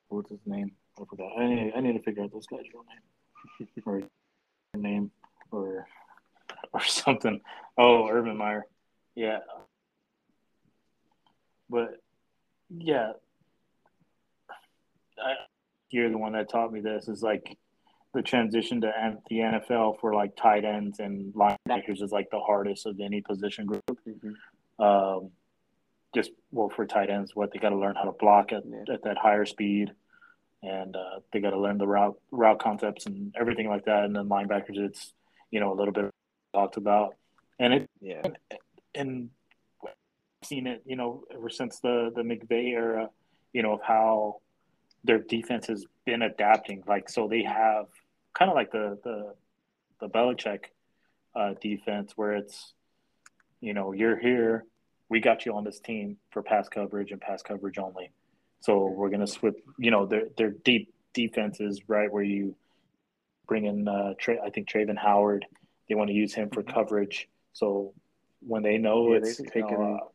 [0.09, 0.71] what's his name?
[0.99, 1.31] I forgot.
[1.37, 4.01] I need, I need to figure out this guy's real name or
[4.75, 5.11] name
[5.51, 5.87] or
[6.73, 7.41] or something.
[7.77, 8.65] Oh, Urban Meyer.
[9.15, 9.39] Yeah.
[11.69, 11.99] But
[12.69, 13.13] yeah,
[15.19, 15.33] I,
[15.89, 17.07] you're the one that taught me this.
[17.07, 17.57] Is like
[18.13, 22.85] the transition to the NFL for like tight ends and linebackers is like the hardest
[22.85, 23.83] of any position group.
[24.07, 24.83] Mm-hmm.
[24.83, 25.31] Um,
[26.15, 28.93] just well for tight ends, what they got to learn how to block at, yeah.
[28.93, 29.91] at that higher speed,
[30.63, 34.03] and uh, they got to learn the route route concepts and everything like that.
[34.03, 35.13] And then linebackers, it's
[35.51, 36.09] you know a little bit
[36.53, 37.15] talked about,
[37.59, 38.23] and it yeah,
[38.95, 39.29] and
[40.43, 43.09] seen it you know ever since the the McVay era,
[43.53, 44.41] you know of how
[45.03, 46.83] their defense has been adapting.
[46.87, 47.85] Like so, they have
[48.33, 49.33] kind of like the the
[49.99, 50.65] the Belichick
[51.35, 52.73] uh, defense, where it's
[53.61, 54.65] you know you're here,
[55.09, 58.11] we got you on this team for pass coverage and pass coverage only.
[58.59, 59.55] So we're gonna switch.
[59.77, 62.55] You know, their their deep defenses, right, where you
[63.47, 65.45] bring in uh, Tra- I think Travin Howard.
[65.87, 66.73] They want to use him for mm-hmm.
[66.73, 67.29] coverage.
[67.53, 67.93] So
[68.45, 70.05] when they know yeah, it's taken, uh,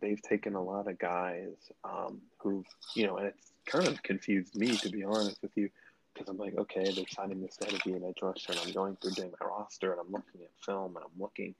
[0.00, 2.64] they've taken a lot of guys um, who
[2.94, 5.70] you know, and it's kind of confused me to be honest with you,
[6.12, 8.72] because I'm like, okay, they're signing this guy to be an edge rusher, and I'm
[8.72, 11.54] going through doing my roster, and I'm looking at film, and I'm looking,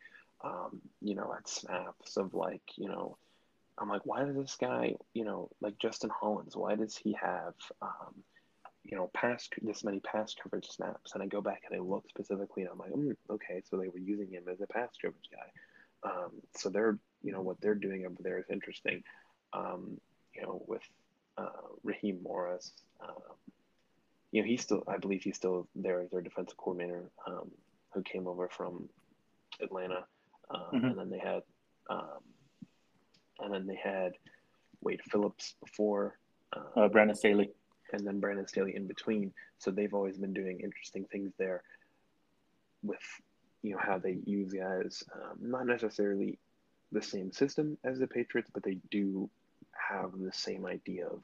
[0.44, 3.16] um, you know, at snaps of like, you know,
[3.78, 7.54] I'm like, why does this guy, you know, like Justin Hollins, why does he have,
[7.80, 8.14] um,
[8.84, 11.12] you know, pass this many pass coverage snaps?
[11.14, 13.88] And I go back and I look specifically, and I'm like, mm, okay, so they
[13.88, 16.10] were using him as a pass coverage guy.
[16.10, 19.02] Um, so they're, you know, what they're doing over there is interesting.
[19.52, 20.00] Um,
[20.34, 20.82] you know, with
[21.38, 23.36] uh, Raheem Morris, um,
[24.32, 27.50] you know, he's still, I believe he's still there as their defensive coordinator, um,
[27.94, 28.88] who came over from
[29.60, 30.04] Atlanta,
[30.50, 30.84] um, mm-hmm.
[30.86, 31.42] and then they had,
[31.90, 32.20] um,
[33.42, 34.12] and then they had
[34.82, 36.18] Wade Phillips before,
[36.54, 37.50] uh, uh, Brandon Staley,
[37.92, 39.32] and then Brandon Staley in between.
[39.58, 41.62] So they've always been doing interesting things there,
[42.82, 42.98] with
[43.62, 46.38] you know how they use guys, um, not necessarily
[46.90, 49.30] the same system as the Patriots, but they do
[49.72, 51.22] have the same idea of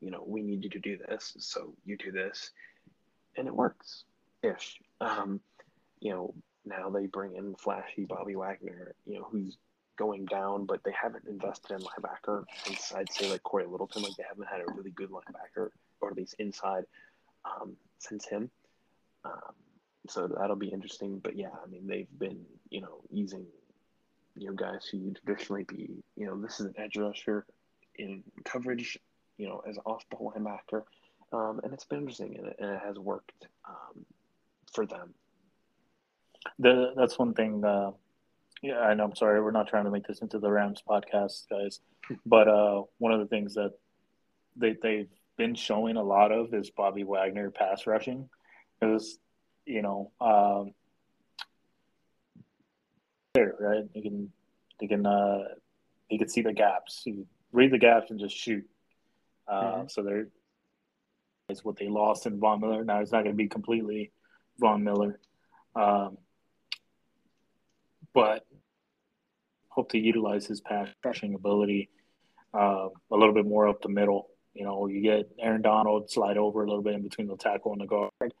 [0.00, 2.50] you know, we need you to do this, so you do this,
[3.36, 4.04] and it works
[4.42, 4.80] ish.
[5.00, 5.40] Um,
[6.00, 9.56] you know, now they bring in flashy Bobby Wagner, you know, who's
[9.98, 14.16] going down, but they haven't invested in linebacker since I'd say like Cory Littleton, like
[14.16, 15.68] they haven't had a really good linebacker,
[16.00, 16.84] or at least inside,
[17.44, 18.50] um, since him.
[19.24, 19.54] Um,
[20.08, 21.18] so that'll be interesting.
[21.18, 23.44] But yeah, I mean, they've been, you know, using,
[24.36, 27.44] you know, guys who traditionally be, you know, this is an edge rusher
[27.96, 28.98] in coverage
[29.38, 30.82] you know, as off ball linebacker.
[31.32, 34.04] Um, and it's been interesting and it, and it has worked um,
[34.72, 35.14] for them.
[36.58, 37.64] The, that's one thing.
[37.64, 37.92] Uh,
[38.62, 39.04] yeah, I know.
[39.04, 39.40] I'm sorry.
[39.40, 41.80] We're not trying to make this into the Rams podcast, guys.
[42.26, 43.72] but uh, one of the things that
[44.56, 48.28] they, they've been showing a lot of is Bobby Wagner pass rushing.
[48.80, 49.18] Because,
[49.64, 50.72] you know, um,
[53.34, 53.84] there, right?
[53.94, 54.32] You can,
[54.80, 55.44] you can, uh,
[56.08, 57.02] you can see the gaps.
[57.04, 58.64] You read the gaps and just shoot.
[59.46, 59.86] Uh, mm-hmm.
[59.88, 60.28] So there
[61.48, 62.84] is what they lost in Von Miller.
[62.84, 64.12] Now it's not going to be completely
[64.58, 65.18] Von Miller,
[65.74, 66.18] um,
[68.12, 68.44] but
[69.78, 71.88] hope to utilize his pass rushing ability
[72.52, 74.28] uh, a little bit more up the middle.
[74.52, 77.70] You know, you get Aaron Donald slide over a little bit in between the tackle
[77.70, 78.34] and the guard,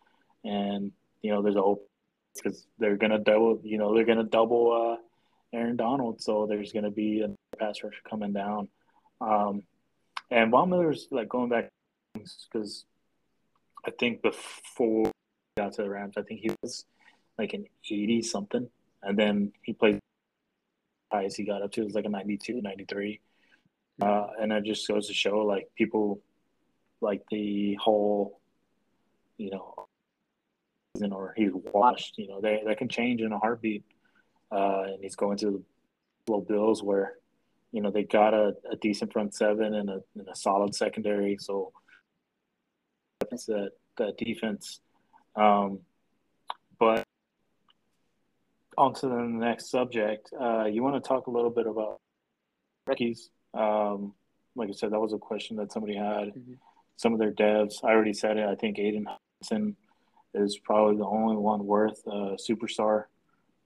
[0.44, 0.90] and
[1.22, 1.88] you know there's a hope
[2.34, 3.60] because they're gonna double.
[3.62, 8.02] You know, they're gonna double uh, Aaron Donald, so there's gonna be a pass rusher
[8.10, 8.68] coming down.
[9.20, 9.62] Um,
[10.32, 11.68] and Von Miller's like going back
[12.14, 12.84] because
[13.86, 16.84] I think before he got to the Rams, I think he was
[17.38, 18.68] like an 80 something.
[19.04, 20.00] And then he played
[21.10, 23.20] highest he got up to was like a 92, 93.
[24.00, 26.20] Uh, and it just goes to show like people
[27.00, 28.40] like the whole,
[29.36, 29.74] you know,
[30.96, 33.84] season or he's washed, you know, they, that can change in a heartbeat.
[34.50, 35.64] Uh, and he's going to
[36.28, 37.14] the Bills where
[37.72, 41.36] you know they got a, a decent front seven and a, and a solid secondary,
[41.38, 41.72] so
[43.20, 44.80] that's that that defense.
[45.36, 45.80] Um,
[46.78, 47.04] but
[48.78, 50.30] on to the next subject.
[50.40, 52.00] Uh, you want to talk a little bit about
[52.86, 53.30] rookies?
[53.52, 54.14] Um,
[54.54, 56.28] like I said, that was a question that somebody had.
[56.28, 56.54] Mm-hmm.
[56.96, 57.84] Some of their devs.
[57.84, 58.48] I already said it.
[58.48, 59.04] I think Aiden
[59.40, 59.76] Hudson
[60.34, 63.04] is probably the only one worth a superstar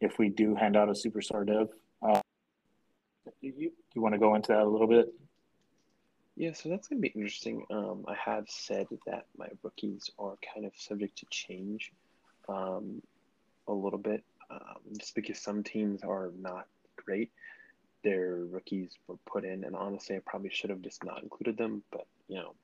[0.00, 1.68] if we do hand out a superstar dev.
[2.02, 2.20] Uh,
[3.40, 5.12] you, you want to go into that a little bit?
[6.36, 7.64] Yeah, so that's going to be interesting.
[7.70, 11.92] Um, I have said that my rookies are kind of subject to change
[12.48, 13.02] um,
[13.68, 17.30] a little bit, um, just because some teams are not great.
[18.04, 21.82] Their rookies were put in, and honestly, I probably should have just not included them.
[21.90, 22.54] But you know,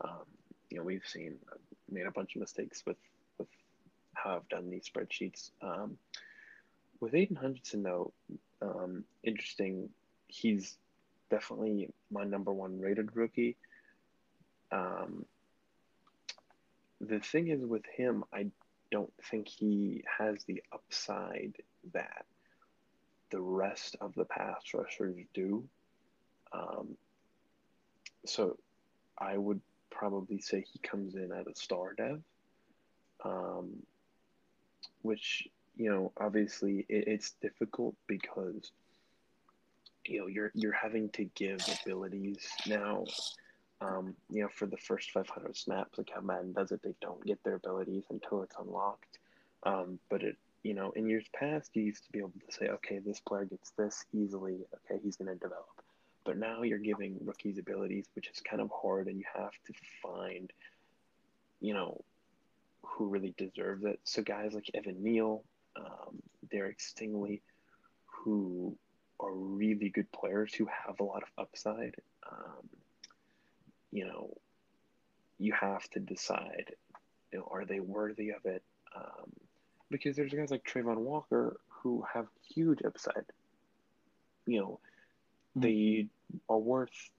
[0.00, 0.26] um,
[0.70, 1.36] you know, we've seen
[1.90, 2.96] made a bunch of mistakes with
[3.38, 3.48] with
[4.14, 5.50] how I've done these spreadsheets.
[5.62, 5.98] Um,
[7.00, 8.12] with Aidan Hutchinson, though,
[8.62, 9.90] um, interesting.
[10.26, 10.76] He's
[11.30, 13.56] definitely my number one rated rookie.
[14.72, 15.24] Um,
[17.00, 18.46] the thing is with him, I
[18.94, 21.56] don't think he has the upside
[21.92, 22.24] that
[23.32, 25.64] the rest of the pass rushers do.
[26.52, 26.96] Um,
[28.24, 28.56] so
[29.18, 32.22] I would probably say he comes in at a star dev,
[33.24, 33.82] um,
[35.02, 38.70] which you know obviously it, it's difficult because
[40.06, 43.04] you know you're you're having to give abilities now
[43.84, 47.24] um, you know for the first 500 snaps like how madden does it they don't
[47.24, 49.18] get their abilities until it's unlocked
[49.64, 52.68] um, but it you know in years past you used to be able to say
[52.68, 55.82] okay this player gets this easily okay he's going to develop
[56.24, 59.72] but now you're giving rookies abilities which is kind of hard and you have to
[60.02, 60.52] find
[61.60, 62.00] you know
[62.82, 65.42] who really deserves it so guys like evan neal
[65.76, 67.40] um, derek stingley
[68.06, 68.76] who
[69.20, 71.94] are really good players who have a lot of upside.
[72.30, 72.68] Um,
[73.94, 74.36] you know,
[75.38, 76.74] you have to decide,
[77.32, 78.62] you know, are they worthy of it?
[78.94, 79.30] Um,
[79.88, 83.24] because there's guys like Travon Walker who have huge upside.
[84.46, 84.80] You know,
[85.56, 85.60] mm-hmm.
[85.60, 86.08] they
[86.48, 87.10] are worth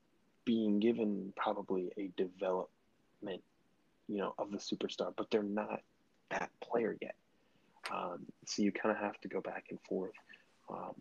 [0.43, 3.41] being given probably a development,
[4.09, 5.79] you know, of the superstar, but they're not
[6.29, 7.15] that player yet.
[7.89, 10.11] Um, so you kind of have to go back and forth.
[10.69, 10.95] Um,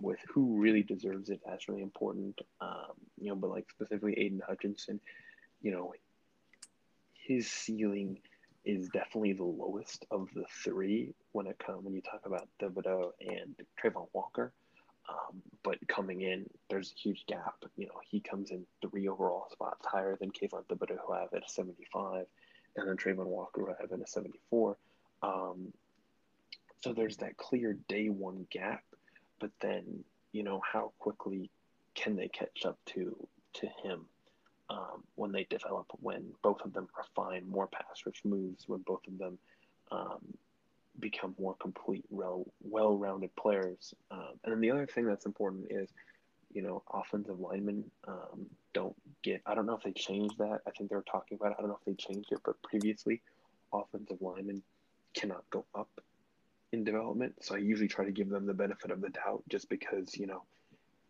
[0.00, 1.40] with who really deserves it.
[1.46, 2.40] That's really important.
[2.60, 5.00] Um, you know, but like specifically Aidan Hutchinson,
[5.62, 5.92] you know,
[7.14, 8.18] his ceiling
[8.64, 13.12] is definitely the lowest of the three when it comes when you talk about Thibodeaux
[13.20, 14.52] and Travon Walker.
[15.08, 17.54] Um, but coming in, there's a huge gap.
[17.76, 21.32] You know, he comes in three overall spots higher than Kayvon Thibodeaux, who I have
[21.32, 22.26] at a 75,
[22.76, 24.76] and then Travon Walker, who I have at a 74.
[25.22, 25.72] Um,
[26.82, 28.82] so there's that clear day one gap
[29.40, 31.50] but then you know how quickly
[31.94, 33.16] can they catch up to
[33.54, 34.06] to him
[34.68, 39.06] um, when they develop when both of them refine more pass rush moves when both
[39.06, 39.38] of them
[39.90, 40.20] um,
[41.00, 45.90] become more complete well well-rounded players um, and then the other thing that's important is
[46.52, 50.70] you know offensive linemen um, don't get i don't know if they changed that i
[50.70, 53.20] think they were talking about it i don't know if they changed it but previously
[53.72, 54.62] offensive linemen
[55.14, 55.88] cannot go up
[56.72, 57.34] in development.
[57.40, 60.26] So I usually try to give them the benefit of the doubt just because, you
[60.26, 60.42] know,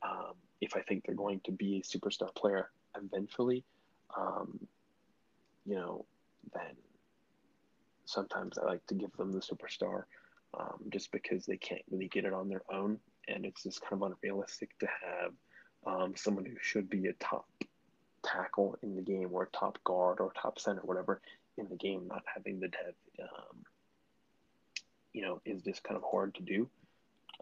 [0.02, 3.64] um, if I think they're going to be a superstar player eventually,
[4.16, 4.58] um,
[5.64, 6.04] you know,
[6.54, 6.76] then
[8.04, 10.04] sometimes I like to give them the superstar
[10.58, 12.98] um, just because they can't really get it on their own.
[13.28, 15.32] And it's just kind of unrealistic to have
[15.86, 17.46] um, someone who should be a top
[18.22, 21.20] tackle in the game or top guard or top center, whatever,
[21.58, 23.64] in the game, not having the dev um,
[25.16, 26.68] you know, is just kind of hard to do.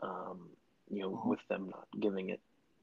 [0.00, 0.48] Um,
[0.88, 1.28] you know, mm-hmm.
[1.28, 2.40] with them not giving it,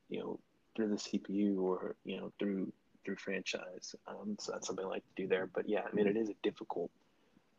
[0.09, 0.39] you know,
[0.75, 2.73] through the CPU or you know through
[3.05, 3.95] through franchise.
[4.05, 5.47] Um, so that's something I like to do there.
[5.47, 6.91] But yeah, I mean, it is a difficult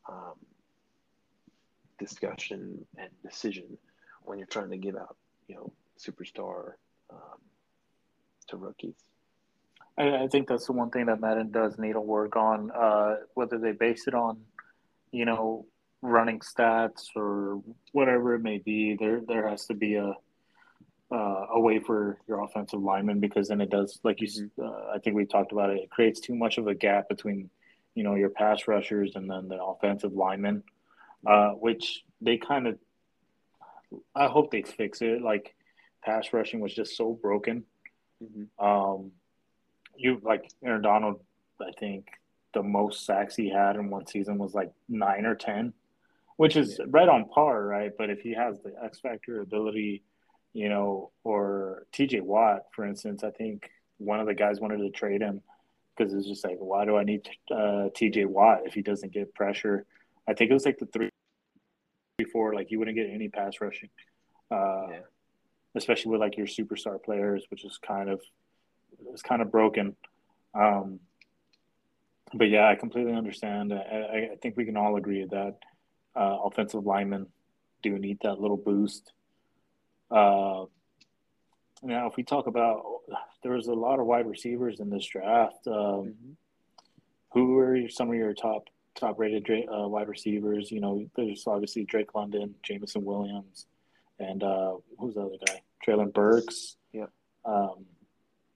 [0.07, 0.35] um,
[1.99, 3.79] discussion and decision
[4.25, 5.17] when you're trying to give out,
[5.49, 6.75] you know, superstar
[7.11, 7.41] um,
[8.49, 8.95] to rookies.
[9.97, 12.71] I, I, think that's the one thing that Madden does need to work on.
[12.71, 14.39] Uh, whether they base it on,
[15.11, 15.67] you know,
[16.03, 20.13] running stats or whatever it may be, there there has to be a
[21.13, 24.63] uh, a way for your offensive lineman because then it does, like you, mm-hmm.
[24.63, 25.83] uh, I think we talked about it.
[25.83, 27.51] It creates too much of a gap between,
[27.95, 30.63] you know, your pass rushers and then the offensive linemen,
[31.27, 32.79] uh, which they kind of.
[34.15, 35.21] I hope they fix it.
[35.21, 35.55] Like,
[36.03, 37.65] pass rushing was just so broken.
[38.25, 38.65] Mm-hmm.
[38.65, 39.13] Um,
[39.95, 41.21] you like Aaron Donald,
[41.61, 42.07] I think
[42.55, 45.75] the most sacks he had in one season was like nine or ten
[46.37, 46.87] which is yeah.
[46.91, 47.93] right on par, right?
[47.97, 50.03] But if he has the X factor ability,
[50.53, 54.91] you know, or TJ Watt, for instance, I think one of the guys wanted to
[54.91, 55.43] trade him
[55.97, 59.35] because it's just like, why do I need uh, TJ Watt if he doesn't get
[59.35, 59.87] pressure?
[60.29, 61.11] I think it was like the three
[62.19, 63.91] before, like you wouldn't get any pass rushing,
[64.51, 64.99] uh, yeah.
[65.75, 68.21] especially with like your superstar players, which is kind of
[69.13, 69.97] it's kind of broken.
[70.55, 71.01] Um,
[72.35, 73.73] but yeah, I completely understand.
[73.73, 75.57] I, I think we can all agree that
[76.15, 77.27] uh, offensive linemen
[77.83, 79.13] do need that little boost.
[80.11, 80.65] Uh,
[81.83, 82.85] now, if we talk about,
[83.43, 85.67] there's a lot of wide receivers in this draft.
[85.67, 86.33] Um, mm-hmm.
[87.33, 90.71] Who are some of your top top rated uh, wide receivers?
[90.71, 93.67] You know, there's obviously Drake London, Jameson Williams,
[94.19, 95.63] and uh, who's the other guy?
[95.85, 96.77] Treylon Burks.
[96.93, 97.07] Yeah.
[97.45, 97.87] Um,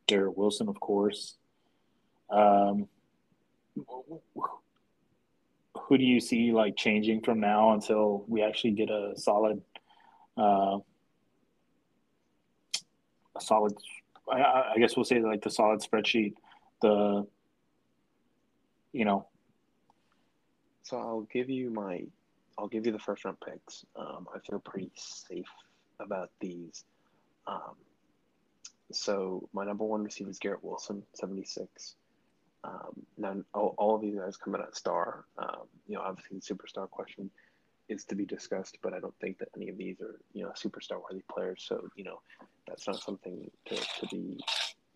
[0.06, 1.36] Garrett Wilson, of course.
[2.30, 2.88] Um,
[5.86, 9.62] who do you see like changing from now until we actually get a solid,
[10.36, 10.78] uh,
[13.36, 13.76] a solid?
[14.30, 16.34] I, I guess we'll say like the solid spreadsheet,
[16.82, 17.24] the,
[18.92, 19.28] you know.
[20.82, 22.02] So I'll give you my,
[22.58, 23.84] I'll give you the first round picks.
[23.94, 25.46] Um, I feel pretty safe
[26.00, 26.84] about these.
[27.46, 27.76] Um,
[28.90, 31.94] so my number one receiver is Garrett Wilson, 76.
[32.64, 35.24] Um, now, all, all, of these guys coming at star.
[35.38, 37.30] Um, you know, obviously the superstar question
[37.88, 40.50] is to be discussed, but I don't think that any of these are, you know,
[40.50, 41.64] superstar worthy players.
[41.66, 42.20] So, you know,
[42.66, 44.40] that's not something to, to be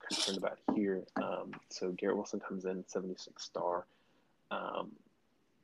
[0.06, 1.04] concerned about here.
[1.16, 3.86] Um, so Garrett Wilson comes in 76 star.
[4.50, 4.90] Um,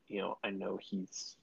[0.06, 1.36] you know, I know he's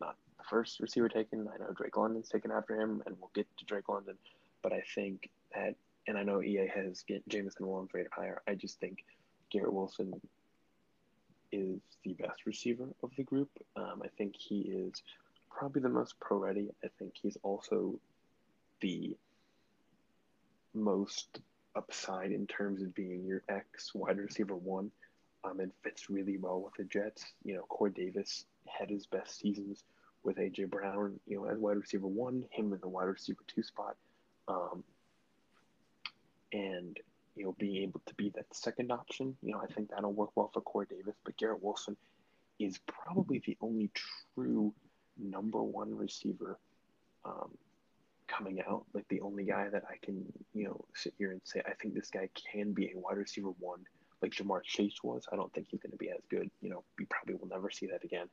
[0.00, 1.46] not the first receiver taken.
[1.52, 4.14] I know Drake London's taken after him, and we'll get to Drake London.
[4.62, 5.74] But I think that,
[6.06, 8.40] and I know EA has Jameson Williams rated higher.
[8.48, 9.04] I just think–
[9.50, 10.20] Garrett Wilson
[11.52, 13.50] is the best receiver of the group.
[13.76, 15.02] Um, I think he is
[15.50, 16.68] probably the most pro ready.
[16.84, 17.98] I think he's also
[18.80, 19.16] the
[20.74, 21.40] most
[21.74, 24.90] upside in terms of being your X wide receiver one.
[25.44, 27.24] Um, and fits really well with the Jets.
[27.44, 29.84] You know, Corey Davis had his best seasons
[30.24, 33.62] with AJ Brown, you know, as wide receiver one, him in the wide receiver two
[33.62, 33.94] spot.
[34.48, 34.82] Um,
[36.52, 36.98] and
[37.38, 39.36] you know, being able to be that second option.
[39.42, 41.14] You know, I think that'll work well for Corey Davis.
[41.24, 41.96] But Garrett Wilson
[42.58, 43.90] is probably the only
[44.34, 44.74] true
[45.16, 46.58] number one receiver
[47.24, 47.50] um,
[48.26, 48.84] coming out.
[48.92, 51.94] Like the only guy that I can, you know, sit here and say, I think
[51.94, 53.80] this guy can be a wide receiver one,
[54.20, 55.24] like Ja'Marr Chase was.
[55.32, 56.50] I don't think he's going to be as good.
[56.60, 58.26] You know, we probably will never see that again.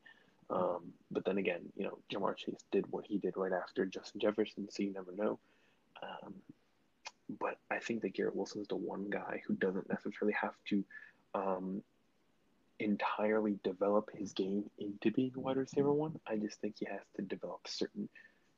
[0.49, 4.21] Um, but then again, you know, Ja'Marr Chase did what he did right after Justin
[4.21, 5.39] Jefferson, so you never know.
[6.01, 6.33] Um,
[7.39, 10.83] but I think that Garrett Wilson is the one guy who doesn't necessarily have to
[11.33, 11.81] um,
[12.79, 16.19] entirely develop his game into being a wide receiver one.
[16.27, 18.09] I just think he has to develop certain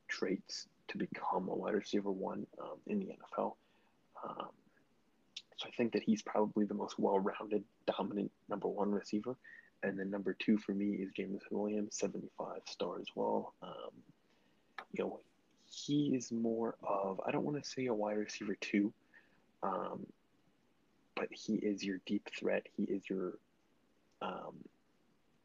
[0.08, 3.56] traits to become a wide receiver one um, in the NFL.
[4.24, 4.50] Um,
[5.58, 9.36] so I think that he's probably the most well-rounded, dominant number one receiver.
[9.84, 13.54] And then number two for me is Jameson Williams, 75 star as well.
[13.62, 13.92] Um,
[14.94, 15.20] you know,
[15.70, 18.94] he is more of I don't want to say a wide receiver two,
[19.64, 20.06] um,
[21.16, 22.68] but he is your deep threat.
[22.76, 23.34] He is your,
[24.22, 24.56] um,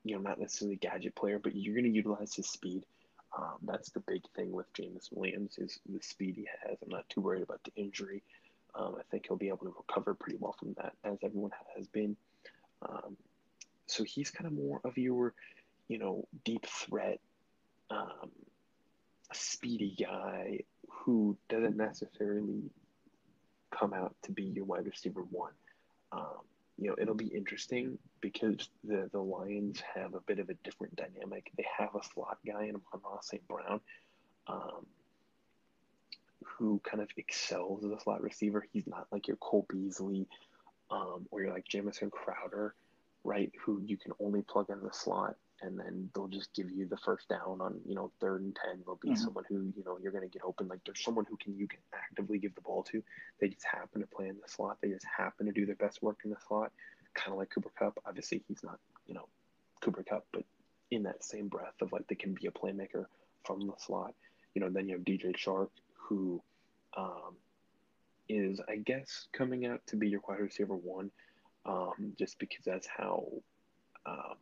[0.05, 2.85] you know, not necessarily gadget player, but you're going to utilize his speed.
[3.37, 6.77] Um, that's the big thing with James Williams is the speed he has.
[6.83, 8.23] I'm not too worried about the injury.
[8.75, 11.87] Um, I think he'll be able to recover pretty well from that, as everyone has
[11.87, 12.17] been.
[12.83, 13.17] Um,
[13.87, 15.35] so he's kind of more of your,
[15.89, 17.21] you know, deep threat.
[19.33, 20.61] A speedy guy
[20.91, 22.71] who doesn't necessarily
[23.71, 25.53] come out to be your wide receiver one.
[26.13, 26.43] Um,
[26.79, 30.97] you know, it'll be interesting because the the Lions have a bit of a different
[30.97, 31.51] dynamic.
[31.57, 33.47] They have a slot guy in Amon St.
[33.49, 33.81] Brown,
[34.47, 34.87] um,
[36.45, 38.67] who kind of excels as a slot receiver.
[38.73, 40.29] He's not like your Cole Beasley
[40.93, 42.75] um, or you're like Jamison Crowder,
[43.25, 43.53] right?
[43.65, 46.97] Who you can only plug in the slot and then they'll just give you the
[46.97, 48.81] first down on you know third and ten.
[48.81, 49.23] There'll be mm-hmm.
[49.23, 50.69] someone who you know you're going to get open.
[50.69, 53.03] Like there's someone who can you can actively give the ball to.
[53.41, 54.79] They just happen to play in the slot.
[54.83, 56.73] They just happen to do their best work in the slot.
[57.15, 57.99] Kind of like Cooper Kupp.
[58.07, 59.29] Obviously, he's not you know
[59.81, 60.45] Cooper Kupp, but
[60.91, 63.07] in that same breath of like they can be a playmaker
[63.45, 64.15] from the slot.
[64.55, 66.43] You know, then you have DJ Chark who
[66.97, 67.37] um,
[68.29, 71.11] is I guess coming out to be your wide receiver one,
[71.67, 73.29] um, just because that's how.
[74.05, 74.37] Um,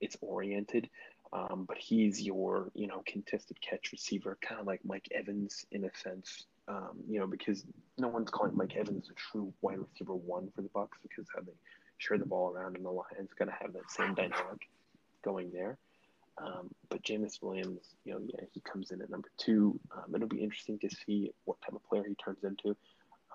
[0.00, 0.88] it's oriented.
[1.32, 5.84] Um, but he's your, you know, contested catch receiver, kind of like Mike Evans in
[5.84, 7.64] a sense, um, you know, because
[7.98, 11.42] no one's calling Mike Evans a true wide receiver one for the Bucs because how
[11.42, 11.52] they
[11.98, 14.68] share the ball around and the Lions going to have that same dynamic
[15.22, 15.76] going there.
[16.38, 19.78] Um, but Jameis Williams, you know, yeah, he comes in at number two.
[19.92, 22.74] Um, it'll be interesting to see what type of player he turns into.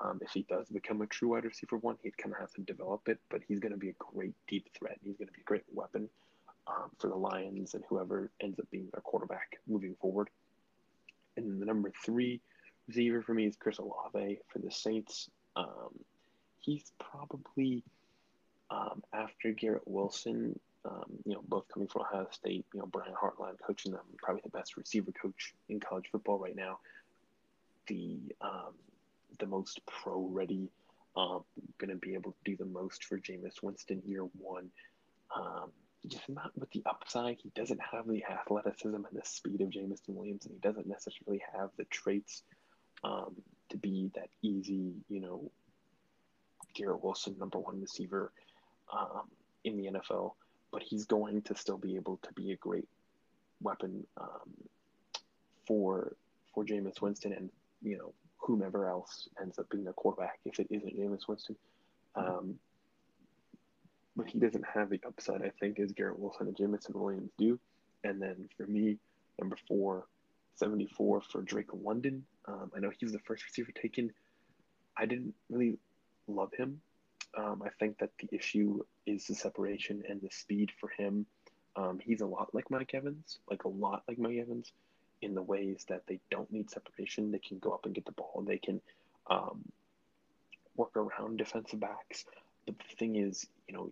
[0.01, 2.61] Um, if he does become a true wide receiver one, he'd kind of have to
[2.61, 4.97] develop it, but he's going to be a great deep threat.
[5.03, 6.09] He's going to be a great weapon
[6.67, 10.29] um, for the Lions and whoever ends up being their quarterback moving forward.
[11.37, 12.41] And the number three
[12.87, 15.29] receiver for me is Chris Olave for the Saints.
[15.55, 15.99] Um,
[16.59, 17.83] he's probably
[18.69, 23.13] um, after Garrett Wilson, um, you know, both coming from Ohio State, you know, Brian
[23.13, 26.79] Hartline coaching them, probably the best receiver coach in college football right now.
[27.87, 28.73] The um,
[29.39, 30.69] the most pro ready,
[31.15, 31.43] um,
[31.77, 34.69] going to be able to do the most for Jameis Winston year one.
[35.35, 35.71] Um,
[36.07, 37.37] just not with the upside.
[37.41, 41.41] He doesn't have the athleticism and the speed of Jameson Williams, and he doesn't necessarily
[41.57, 42.43] have the traits
[43.03, 43.35] um,
[43.69, 45.49] to be that easy, you know,
[46.73, 48.31] Garrett Wilson number one receiver
[48.91, 49.23] um,
[49.63, 50.33] in the NFL.
[50.71, 52.87] But he's going to still be able to be a great
[53.61, 54.51] weapon um,
[55.65, 56.15] for
[56.53, 57.49] for Jameis Winston and
[57.81, 58.13] you know
[58.43, 61.55] whomever else ends up being the quarterback if it isn't Jameis Winston.
[62.15, 62.55] Um,
[64.15, 67.59] but he doesn't have the upside, I think, as Garrett Wilson and Jameson Williams do.
[68.03, 68.97] And then for me,
[69.39, 70.05] number four,
[70.55, 72.23] 74 for Drake London.
[72.47, 74.11] Um, I know he was the first receiver taken.
[74.97, 75.79] I didn't really
[76.27, 76.81] love him.
[77.35, 81.25] Um, I think that the issue is the separation and the speed for him.
[81.75, 84.71] Um, he's a lot like Mike Evans, like a lot like Mike Evans,
[85.23, 87.31] in the ways that they don't need separation.
[87.31, 88.43] They can go up and get the ball.
[88.45, 88.81] They can
[89.29, 89.63] um,
[90.75, 92.25] work around defensive backs.
[92.65, 93.91] But the thing is, you know,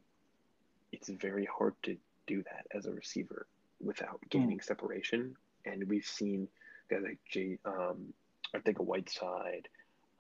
[0.92, 3.46] it's very hard to do that as a receiver
[3.80, 4.64] without gaining mm.
[4.64, 5.36] separation.
[5.66, 6.48] And we've seen
[6.90, 8.14] guys like Jay, um,
[8.54, 9.68] I think a Whiteside,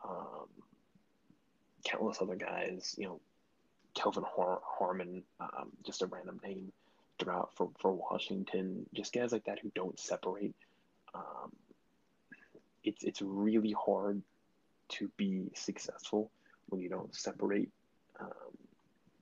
[0.07, 0.47] um,
[1.83, 3.19] countless other guys, you know,
[3.93, 6.71] Kelvin Har- Harmon, um, just a random name
[7.19, 10.55] throughout for, for Washington, just guys like that who don't separate.
[11.13, 11.51] Um,
[12.83, 14.21] it's, it's really hard
[14.89, 16.31] to be successful
[16.67, 17.69] when you don't separate.
[18.19, 18.27] Um,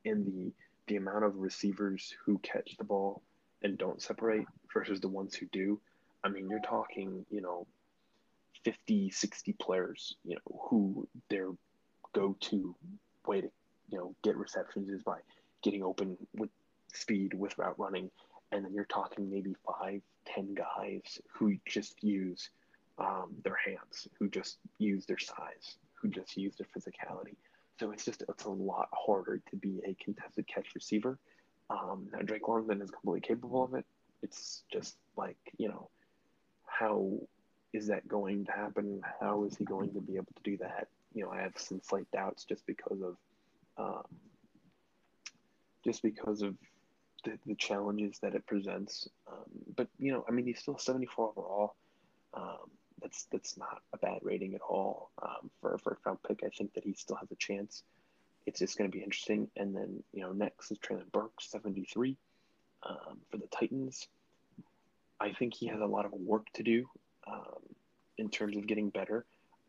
[0.03, 0.51] the
[0.87, 3.21] the amount of receivers who catch the ball
[3.61, 5.79] and don't separate versus the ones who do.
[6.23, 7.67] I mean, you're talking, you know,
[8.65, 11.49] 50, 60 players, you know, who their
[12.13, 12.75] go to
[13.27, 13.49] way to,
[13.89, 15.19] you know, get receptions is by
[15.61, 16.49] getting open with
[16.93, 18.09] speed, with route running.
[18.51, 22.49] And then you're talking maybe five, ten guys who just use
[22.97, 27.35] um, their hands, who just use their size, who just use their physicality.
[27.79, 31.17] So it's just it's a lot harder to be a contested catch receiver.
[31.69, 33.85] Um, now Drake London is completely capable of it.
[34.21, 35.89] It's just like you know,
[36.65, 37.19] how
[37.73, 39.01] is that going to happen?
[39.19, 40.87] How is he going to be able to do that?
[41.13, 43.15] You know, I have some slight doubts just because of,
[43.77, 44.03] um,
[45.83, 46.55] just because of
[47.23, 49.07] the, the challenges that it presents.
[49.27, 49.45] Um,
[49.75, 51.75] but you know, I mean, he's still 74 overall.
[52.33, 52.69] Um,
[53.01, 56.41] that's that's not a bad rating at all um, for a first round pick.
[56.43, 57.83] I think that he still has a chance.
[58.45, 59.49] It's just going to be interesting.
[59.55, 62.17] And then you know next is Treylon Burke, seventy three,
[62.83, 64.07] um, for the Titans.
[65.19, 66.87] I think he has a lot of work to do
[67.27, 67.61] um,
[68.17, 69.25] in terms of getting better,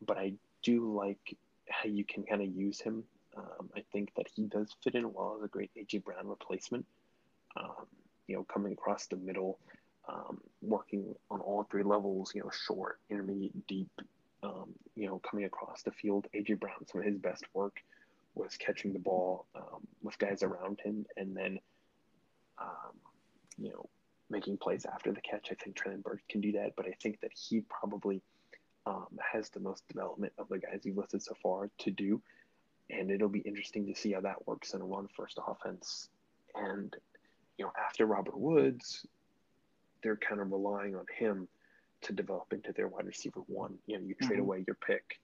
[0.06, 1.36] but I do like
[1.68, 3.04] how you can kind of use him.
[3.36, 6.84] Um, I think that he does fit in well as a great AJ Brown replacement.
[7.56, 7.86] Um,
[8.26, 9.58] you know, coming across the middle
[10.08, 13.90] um, working on all three levels, you know, short, intermediate, deep,
[14.42, 16.26] um, you know, coming across the field.
[16.34, 17.76] AJ Brown, some of his best work
[18.34, 21.58] was catching the ball um, with guys around him and then,
[22.60, 22.94] um,
[23.58, 23.88] you know,
[24.30, 25.48] making plays after the catch.
[25.50, 28.22] I think Treylon Burks can do that, but I think that he probably
[28.86, 32.22] um, has the most development of the guys you've listed so far to do.
[32.88, 36.08] And it'll be interesting to see how that works in a run first offense.
[36.54, 36.94] And,
[37.60, 39.04] you know, after Robert Woods,
[40.02, 41.46] they're kind of relying on him
[42.00, 43.74] to develop into their wide receiver one.
[43.86, 44.40] You know, you trade mm-hmm.
[44.40, 45.20] away your pick,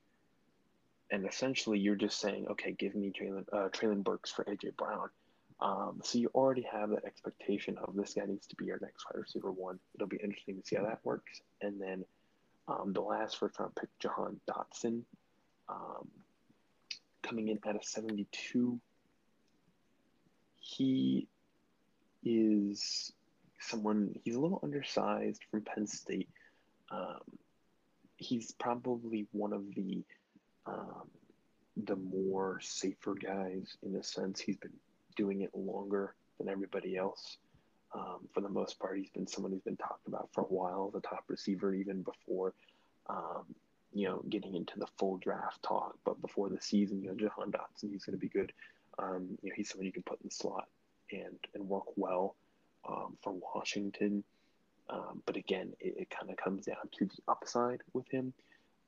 [1.11, 5.09] and essentially you're just saying, okay, give me Treylon, uh, Treylon Burks for AJ Brown.
[5.61, 9.07] Um, so you already have that expectation of this guy needs to be your next
[9.07, 9.79] wide receiver one.
[9.95, 11.41] It'll be interesting to see how that works.
[11.63, 12.05] And then
[12.69, 15.05] um, the last first round pick, Jahan Dotson,
[15.71, 16.07] um,
[17.23, 18.79] coming in at a 72.
[20.61, 21.29] He
[22.27, 23.13] is
[23.61, 26.29] someone he's a little undersized from Penn State.
[26.91, 27.21] Um,
[28.17, 30.03] he's probably one of the
[30.67, 31.09] um,
[31.85, 34.41] the more safer guys in a sense.
[34.41, 34.73] He's been
[35.15, 37.39] doing it longer than everybody else.
[37.95, 40.91] Um, for the most part, he's been someone who's been talked about for a while,
[40.91, 42.53] the top receiver even before,
[43.09, 43.45] um,
[43.95, 45.97] you know, getting into the full draft talk.
[46.05, 48.53] But before the season, you know, Jahan Dotson, he's going to be good.
[48.99, 50.69] Um, you know, he's someone you can put in the slot
[51.13, 52.35] and and work well
[52.89, 54.25] um, for Washington.
[54.89, 58.33] Um, but again, it, it kind of comes down to the upside with him.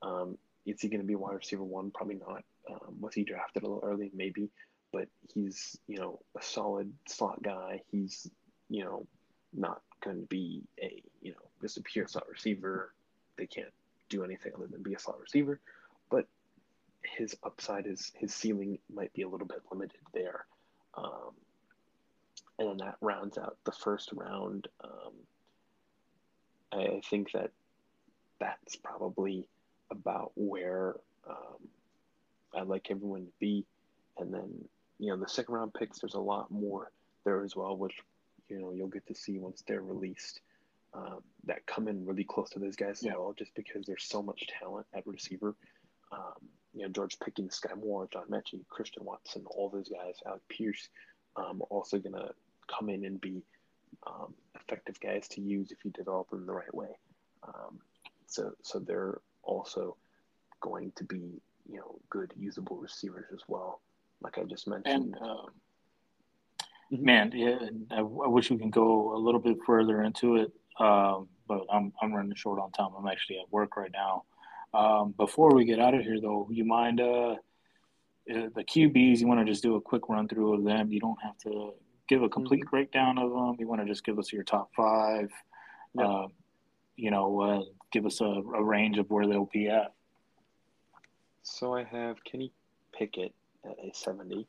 [0.03, 1.91] Um, is he going to be wide receiver one?
[1.91, 2.45] Probably not.
[2.71, 4.11] Um, was he drafted a little early?
[4.15, 4.51] Maybe.
[4.93, 7.83] But he's, you know, a solid slot guy.
[7.91, 8.31] He's,
[8.71, 9.07] you know,
[9.53, 12.93] not going to be a, you know, just a pure slot receiver.
[13.37, 13.73] They can't
[14.09, 15.61] do anything other than be a slot receiver.
[16.11, 16.27] But
[17.03, 20.47] his upside is his ceiling might be a little bit limited there.
[20.95, 21.33] Um,
[22.59, 24.69] and then that rounds out the first round.
[24.83, 25.13] Um,
[26.73, 27.51] I think that
[28.41, 29.49] that's probably
[29.91, 30.97] about where
[31.29, 31.69] um,
[32.55, 33.65] I'd like everyone to be.
[34.19, 34.65] And then,
[34.99, 36.91] you know, the second round picks, there's a lot more
[37.25, 37.95] there as well, which,
[38.49, 40.41] you know, you'll get to see once they're released
[40.95, 43.13] um, that come in really close to those guys yeah.
[43.13, 45.55] as well, just because there's so much talent at receiver.
[46.11, 50.43] Um, you know, George Pickens, Skyy Moore, John Metchie, Christian Watson, all those guys, Alec
[50.49, 50.89] Pierce,
[51.37, 52.31] um, are also going to
[52.69, 53.43] come in and be
[54.07, 56.99] um, effective guys to use if you develop them the right way.
[57.47, 57.81] Um,
[58.27, 59.97] so, so they're also
[60.61, 63.81] going to be, you know, good usable receivers as well.
[64.21, 65.15] Like I just mentioned.
[65.15, 65.47] And, um,
[66.93, 67.05] mm-hmm.
[67.05, 67.59] man, yeah,
[67.91, 71.93] I, I, wish we can go a little bit further into it, um, but I'm
[72.03, 72.91] I'm running short on time.
[72.99, 74.25] I'm actually at work right now.
[74.75, 77.37] Um, before we get out of here, though, you mind uh, uh
[78.27, 79.21] the QBs?
[79.21, 80.91] You want to just do a quick run through of them?
[80.91, 81.73] You don't have to
[82.09, 82.71] give a complete mm-hmm.
[82.71, 83.57] breakdown of them.
[83.59, 85.31] You want to just give us your top five.
[85.95, 86.07] Yep.
[86.07, 86.27] Uh,
[86.97, 87.63] you know, uh,
[87.93, 89.93] give us a, a, range of where they'll be at.
[91.43, 92.53] So I have Kenny
[92.93, 93.33] Pickett
[93.65, 94.47] at a 70.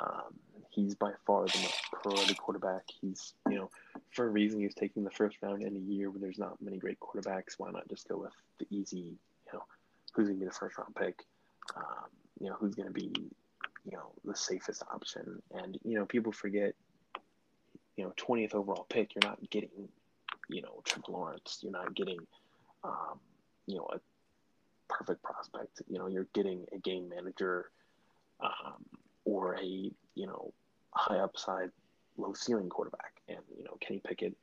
[0.00, 0.34] Um,
[0.70, 2.82] he's by far the most priority quarterback.
[3.00, 3.70] He's, you know,
[4.12, 6.78] for a reason, he's taking the first round in a year where there's not many
[6.78, 7.54] great quarterbacks.
[7.58, 9.64] Why not just go with the easy, you know,
[10.14, 11.24] who's going to be the first round pick?
[11.76, 12.08] Um,
[12.40, 13.12] you know, who's going to be,
[13.84, 15.42] you know, the safest option?
[15.52, 16.74] And, you know, people forget,
[18.00, 19.90] you know, 20th overall pick, you're not getting,
[20.48, 21.58] you know, Trevor Lawrence.
[21.60, 22.18] You're not getting,
[22.82, 23.20] um,
[23.66, 24.00] you know, a
[24.88, 25.82] perfect prospect.
[25.86, 27.66] You know, you're getting a game manager
[28.40, 28.86] um,
[29.26, 30.54] or a, you know,
[30.94, 31.72] high upside,
[32.16, 33.20] low ceiling quarterback.
[33.28, 34.34] And, you know, Kenny Pickett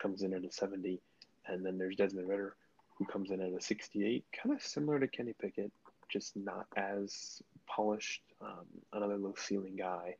[0.00, 1.00] comes in at a 70.
[1.46, 2.56] And then there's Desmond Ridder
[2.96, 5.70] who comes in at a 68, kind of similar to Kenny Pickett,
[6.08, 8.22] just not as polished.
[8.40, 10.16] Um, another low ceiling guy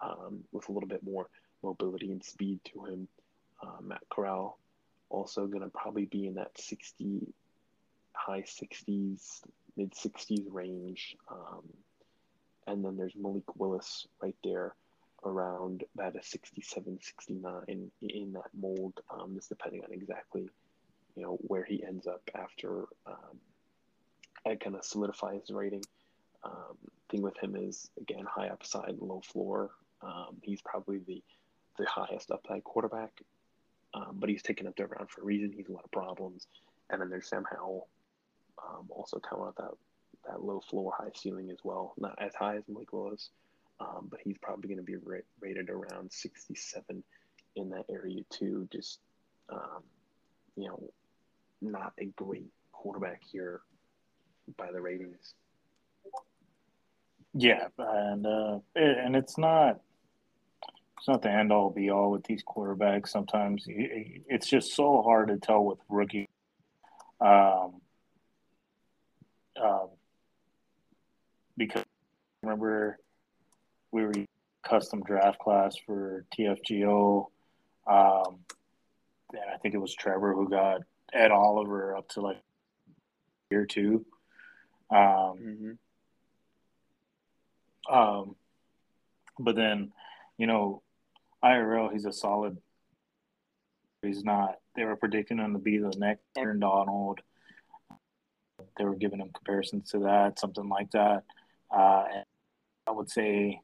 [0.00, 1.26] um, with a little bit more
[1.66, 3.08] mobility and speed to him.
[3.62, 4.58] Uh, Matt Corral
[5.08, 7.26] also going to probably be in that 60,
[8.12, 9.42] high 60s,
[9.76, 11.16] mid 60s range.
[11.30, 11.64] Um,
[12.66, 14.74] and then there's Malik Willis right there
[15.24, 20.48] around about a 67, 69 in that mold, um, just depending on exactly,
[21.16, 23.38] you know, where he ends up after um,
[24.46, 25.84] I kind of solidify his rating.
[26.44, 26.76] Um,
[27.10, 29.70] thing with him is again high upside, low floor.
[30.02, 31.22] Um, he's probably the
[31.76, 33.12] the highest upside quarterback,
[33.94, 35.52] um, but he's taken up there around for a reason.
[35.52, 36.46] He's a lot of problems,
[36.90, 37.88] and then there's Sam Howell,
[38.62, 39.72] um, also coming out that
[40.26, 41.94] that low floor, high ceiling as well.
[41.98, 43.30] Not as high as Malik Willis,
[43.80, 47.02] um, but he's probably going to be ra- rated around 67
[47.54, 48.68] in that area too.
[48.72, 48.98] Just
[49.48, 49.82] um,
[50.56, 50.90] you know,
[51.62, 53.60] not a great quarterback here
[54.56, 55.34] by the ratings.
[57.34, 59.80] Yeah, and uh, and it's not
[60.98, 63.08] it's not the end all be all with these quarterbacks.
[63.08, 66.28] Sometimes it's just so hard to tell with rookie.
[67.20, 67.80] Um,
[69.62, 69.88] um,
[71.56, 71.84] because
[72.42, 72.98] remember
[73.90, 74.12] we were
[74.62, 77.26] custom draft class for TFGO.
[77.86, 78.38] Um,
[79.32, 80.82] and I think it was Trevor who got
[81.12, 82.40] Ed Oliver up to like
[83.50, 84.04] year two.
[84.90, 85.78] Um,
[87.88, 87.94] mm-hmm.
[87.94, 88.36] um,
[89.38, 89.92] but then,
[90.38, 90.82] you know,
[91.44, 92.58] IRL, he's a solid.
[94.02, 94.56] He's not.
[94.74, 97.20] They were predicting him to be the next Aaron Donald.
[98.78, 101.24] They were giving him comparisons to that, something like that.
[101.74, 102.24] Uh, and
[102.86, 103.60] I would say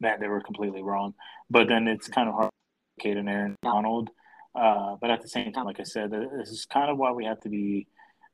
[0.00, 1.14] that they were completely wrong.
[1.50, 4.10] But then it's kind of hard to Kate and Aaron Donald.
[4.54, 7.24] Uh, but at the same time, like I said, this is kind of why we
[7.24, 7.86] have to be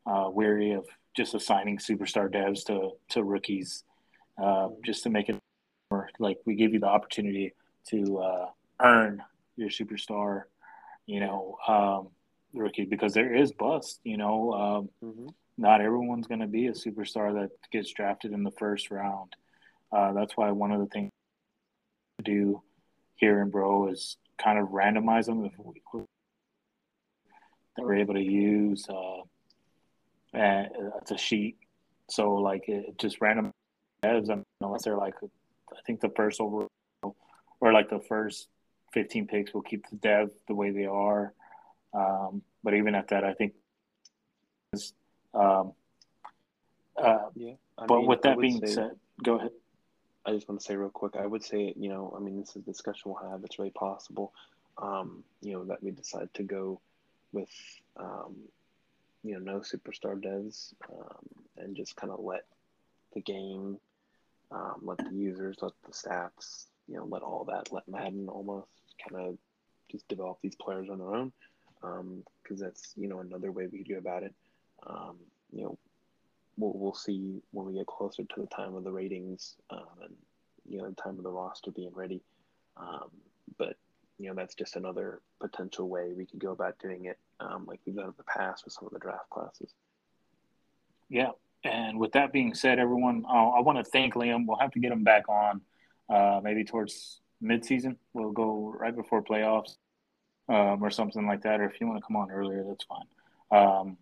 [0.06, 0.86] uh, wary of
[1.16, 3.85] just assigning superstar devs to to rookies,
[4.43, 5.41] uh, just to make it
[6.23, 7.53] like we give you the opportunity
[7.89, 8.47] to uh,
[8.81, 9.23] earn
[9.57, 10.43] your superstar,
[11.07, 12.09] you know, um,
[12.55, 14.01] rookie because there is bust.
[14.05, 15.28] You know, um, mm-hmm.
[15.59, 19.35] not everyone's going to be a superstar that gets drafted in the first round.
[19.90, 21.11] Uh, that's why one of the things
[22.19, 22.62] to do
[23.16, 25.82] here in Bro is kind of randomize them if we,
[27.77, 28.86] that we're able to use.
[28.89, 29.23] Uh,
[30.32, 30.69] and
[31.01, 31.57] it's a sheet.
[32.09, 33.51] So like it just random
[34.03, 34.28] devs,
[34.61, 35.15] unless they're like,
[35.77, 36.66] I think the first over
[37.61, 38.49] or like the first
[38.93, 41.32] 15 picks will keep the dev the way they are.
[41.94, 43.55] Um, but even at that, I think.
[45.35, 45.73] Um,
[46.97, 47.53] uh, yeah.
[47.78, 48.93] I but mean, with that being said,
[49.23, 49.51] go ahead.
[50.24, 51.16] I just want to say real quick.
[51.16, 53.43] I would say, you know, I mean, this is a discussion we'll have.
[53.44, 54.32] It's really possible,
[54.78, 56.81] um, you know, that we decide to go
[57.32, 57.51] with
[57.97, 58.36] um,
[59.24, 61.27] you know no superstar devs um,
[61.57, 62.44] and just kind of let
[63.15, 63.78] the game
[64.52, 68.68] Um, let the users, let the stats, you know, let all that, let Madden almost
[69.08, 69.38] kind of
[69.90, 71.32] just develop these players on their own,
[71.80, 74.34] because um, that's you know another way we could about it.
[74.86, 75.16] Um,
[75.52, 75.78] you know,
[76.56, 80.14] we'll we'll see when we get closer to the time of the ratings um, and
[80.68, 82.20] you know the time of the roster being ready.
[82.76, 83.10] Um,
[83.58, 83.76] but
[84.18, 87.80] you know that's just another potential way we could go about doing it, um, like
[87.86, 89.72] we've done in the past with some of the draft classes.
[91.08, 91.30] Yeah,
[91.64, 94.47] and with that being said, everyone, uh, I want to thank Liam.
[94.47, 95.60] We'll have to get him back on,
[96.09, 97.97] uh, maybe towards midseason.
[98.12, 99.76] We'll go right before playoffs
[100.48, 101.60] um, or something like that.
[101.60, 103.06] Or if you want to come on earlier, that's fine.
[103.51, 103.97] Um,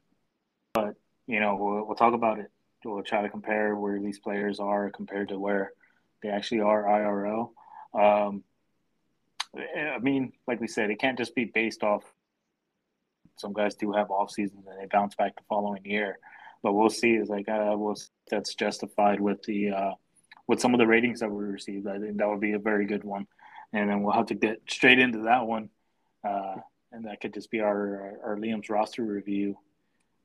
[0.73, 0.95] but
[1.27, 2.51] you know, we'll, we'll talk about it.
[2.85, 5.73] We'll try to compare where these players are compared to where
[6.23, 7.51] they actually are IRL.
[7.93, 8.43] Um,
[9.57, 12.05] I mean, like we said, it can't just be based off.
[13.37, 16.19] Some guys do have off seasons and they bounce back the following year,
[16.63, 17.13] but we'll see.
[17.13, 17.97] Is like uh, we'll
[18.31, 19.93] that's justified with the uh,
[20.47, 21.87] with some of the ratings that we received.
[21.87, 23.27] I think that would be a very good one,
[23.73, 25.71] and then we'll have to get straight into that one,
[26.25, 26.57] uh,
[26.93, 29.57] and that could just be our our Liam's roster review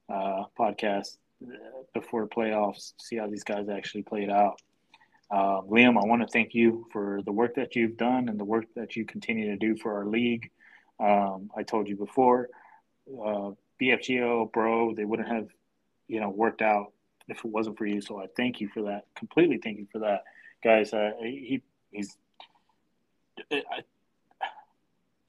[0.10, 2.94] uh, podcast uh, before playoffs.
[2.99, 4.62] See how these guys actually played out.
[5.32, 8.45] Uh, Liam, I want to thank you for the work that you've done and the
[8.45, 10.52] work that you continue to do for our league.
[10.99, 12.49] Um, I told you before,
[13.10, 13.52] uh,
[13.82, 15.48] BFGO, bro, they wouldn't have,
[16.07, 16.91] you know, worked out
[17.27, 18.02] if it wasn't for you.
[18.02, 19.06] So I thank you for that.
[19.15, 20.23] Completely thank you for that,
[20.64, 20.94] guys.
[20.94, 21.61] Uh, he
[21.91, 22.18] he's.
[23.52, 23.61] I,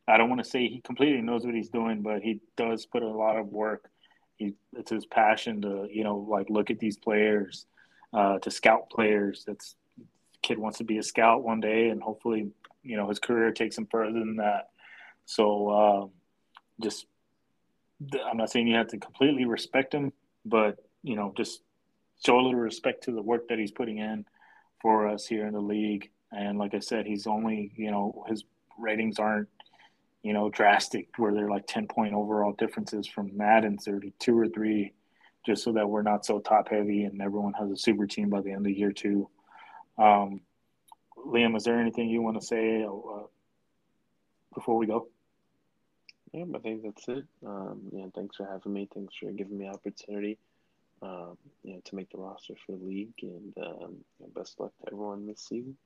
[0.09, 3.03] I don't want to say he completely knows what he's doing, but he does put
[3.03, 3.90] a lot of work.
[4.36, 7.66] He it's his passion to you know like look at these players,
[8.12, 9.44] uh, to scout players.
[9.47, 9.74] That's
[10.43, 12.48] kid wants to be a scout one day, and hopefully,
[12.82, 14.70] you know, his career takes him further than that.
[15.24, 16.11] So, um,
[16.81, 17.07] just
[18.31, 20.12] I'm not saying you have to completely respect him,
[20.47, 21.60] but you know, just
[22.24, 24.24] show a little respect to the work that he's putting in
[24.81, 26.10] for us here in the league.
[26.32, 28.44] And like I said, he's only, you know, his
[28.78, 29.48] ratings aren't,
[30.23, 34.93] you know, drastic where they're like 10 point overall differences from Madden's 32 or three,
[35.44, 38.40] just so that we're not so top heavy and everyone has a super team by
[38.40, 39.28] the end of year two.
[39.98, 40.40] Um,
[41.16, 43.27] Liam, is there anything you want to say uh,
[44.55, 45.09] before we go?
[46.37, 47.25] Yeah, I think that's it.
[47.47, 48.87] Um, yeah, thanks for having me.
[48.93, 50.37] Thanks for giving me the opportunity
[51.01, 53.15] um, you know, to make the roster for the league.
[53.23, 53.97] And um,
[54.35, 55.79] best luck to everyone this season.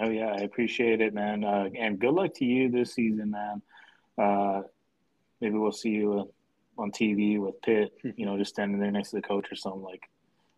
[0.00, 1.44] Oh yeah, I appreciate it, man.
[1.44, 3.62] Uh, and good luck to you this season, man.
[4.16, 4.62] Uh,
[5.42, 7.92] maybe we'll see you uh, on TV with Pitt.
[8.16, 9.82] You know, just standing there next to the coach or something.
[9.82, 10.08] Like,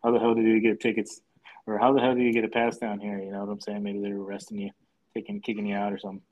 [0.04, 1.20] how the hell did you get tickets
[1.66, 3.18] or how the hell do you get a pass down here?
[3.18, 3.82] You know what I'm saying?
[3.82, 4.70] Maybe they're arresting you,
[5.14, 6.22] taking, kicking you out or something.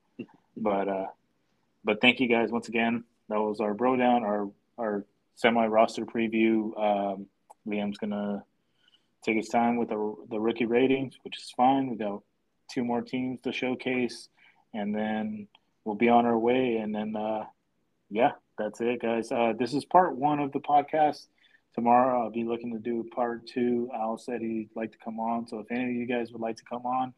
[0.56, 1.06] But uh,
[1.86, 3.04] but thank you guys once again.
[3.28, 5.06] That was our bro down, our our
[5.36, 6.76] semi roster preview.
[6.78, 7.26] Um,
[7.66, 8.44] Liam's gonna
[9.24, 11.88] take his time with the the rookie ratings, which is fine.
[11.88, 12.22] We got
[12.70, 14.28] two more teams to showcase,
[14.74, 15.46] and then
[15.84, 16.76] we'll be on our way.
[16.76, 17.44] And then uh,
[18.10, 19.30] yeah, that's it, guys.
[19.30, 21.26] Uh, this is part one of the podcast
[21.76, 23.88] tomorrow I'll be looking to do part two.
[23.94, 25.46] Al said he'd like to come on.
[25.46, 27.14] So if any of you guys would like to come on,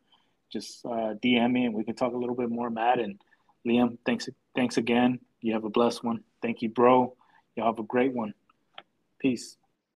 [0.52, 2.98] just uh, DM me and we can talk a little bit more, Matt.
[2.98, 3.20] And
[3.66, 4.28] Liam, thanks
[4.58, 5.20] thanks again.
[5.40, 6.24] You have a blessed one.
[6.42, 7.14] Thank you, bro.
[7.54, 8.34] Y'all have a great one.
[9.20, 9.57] Peace.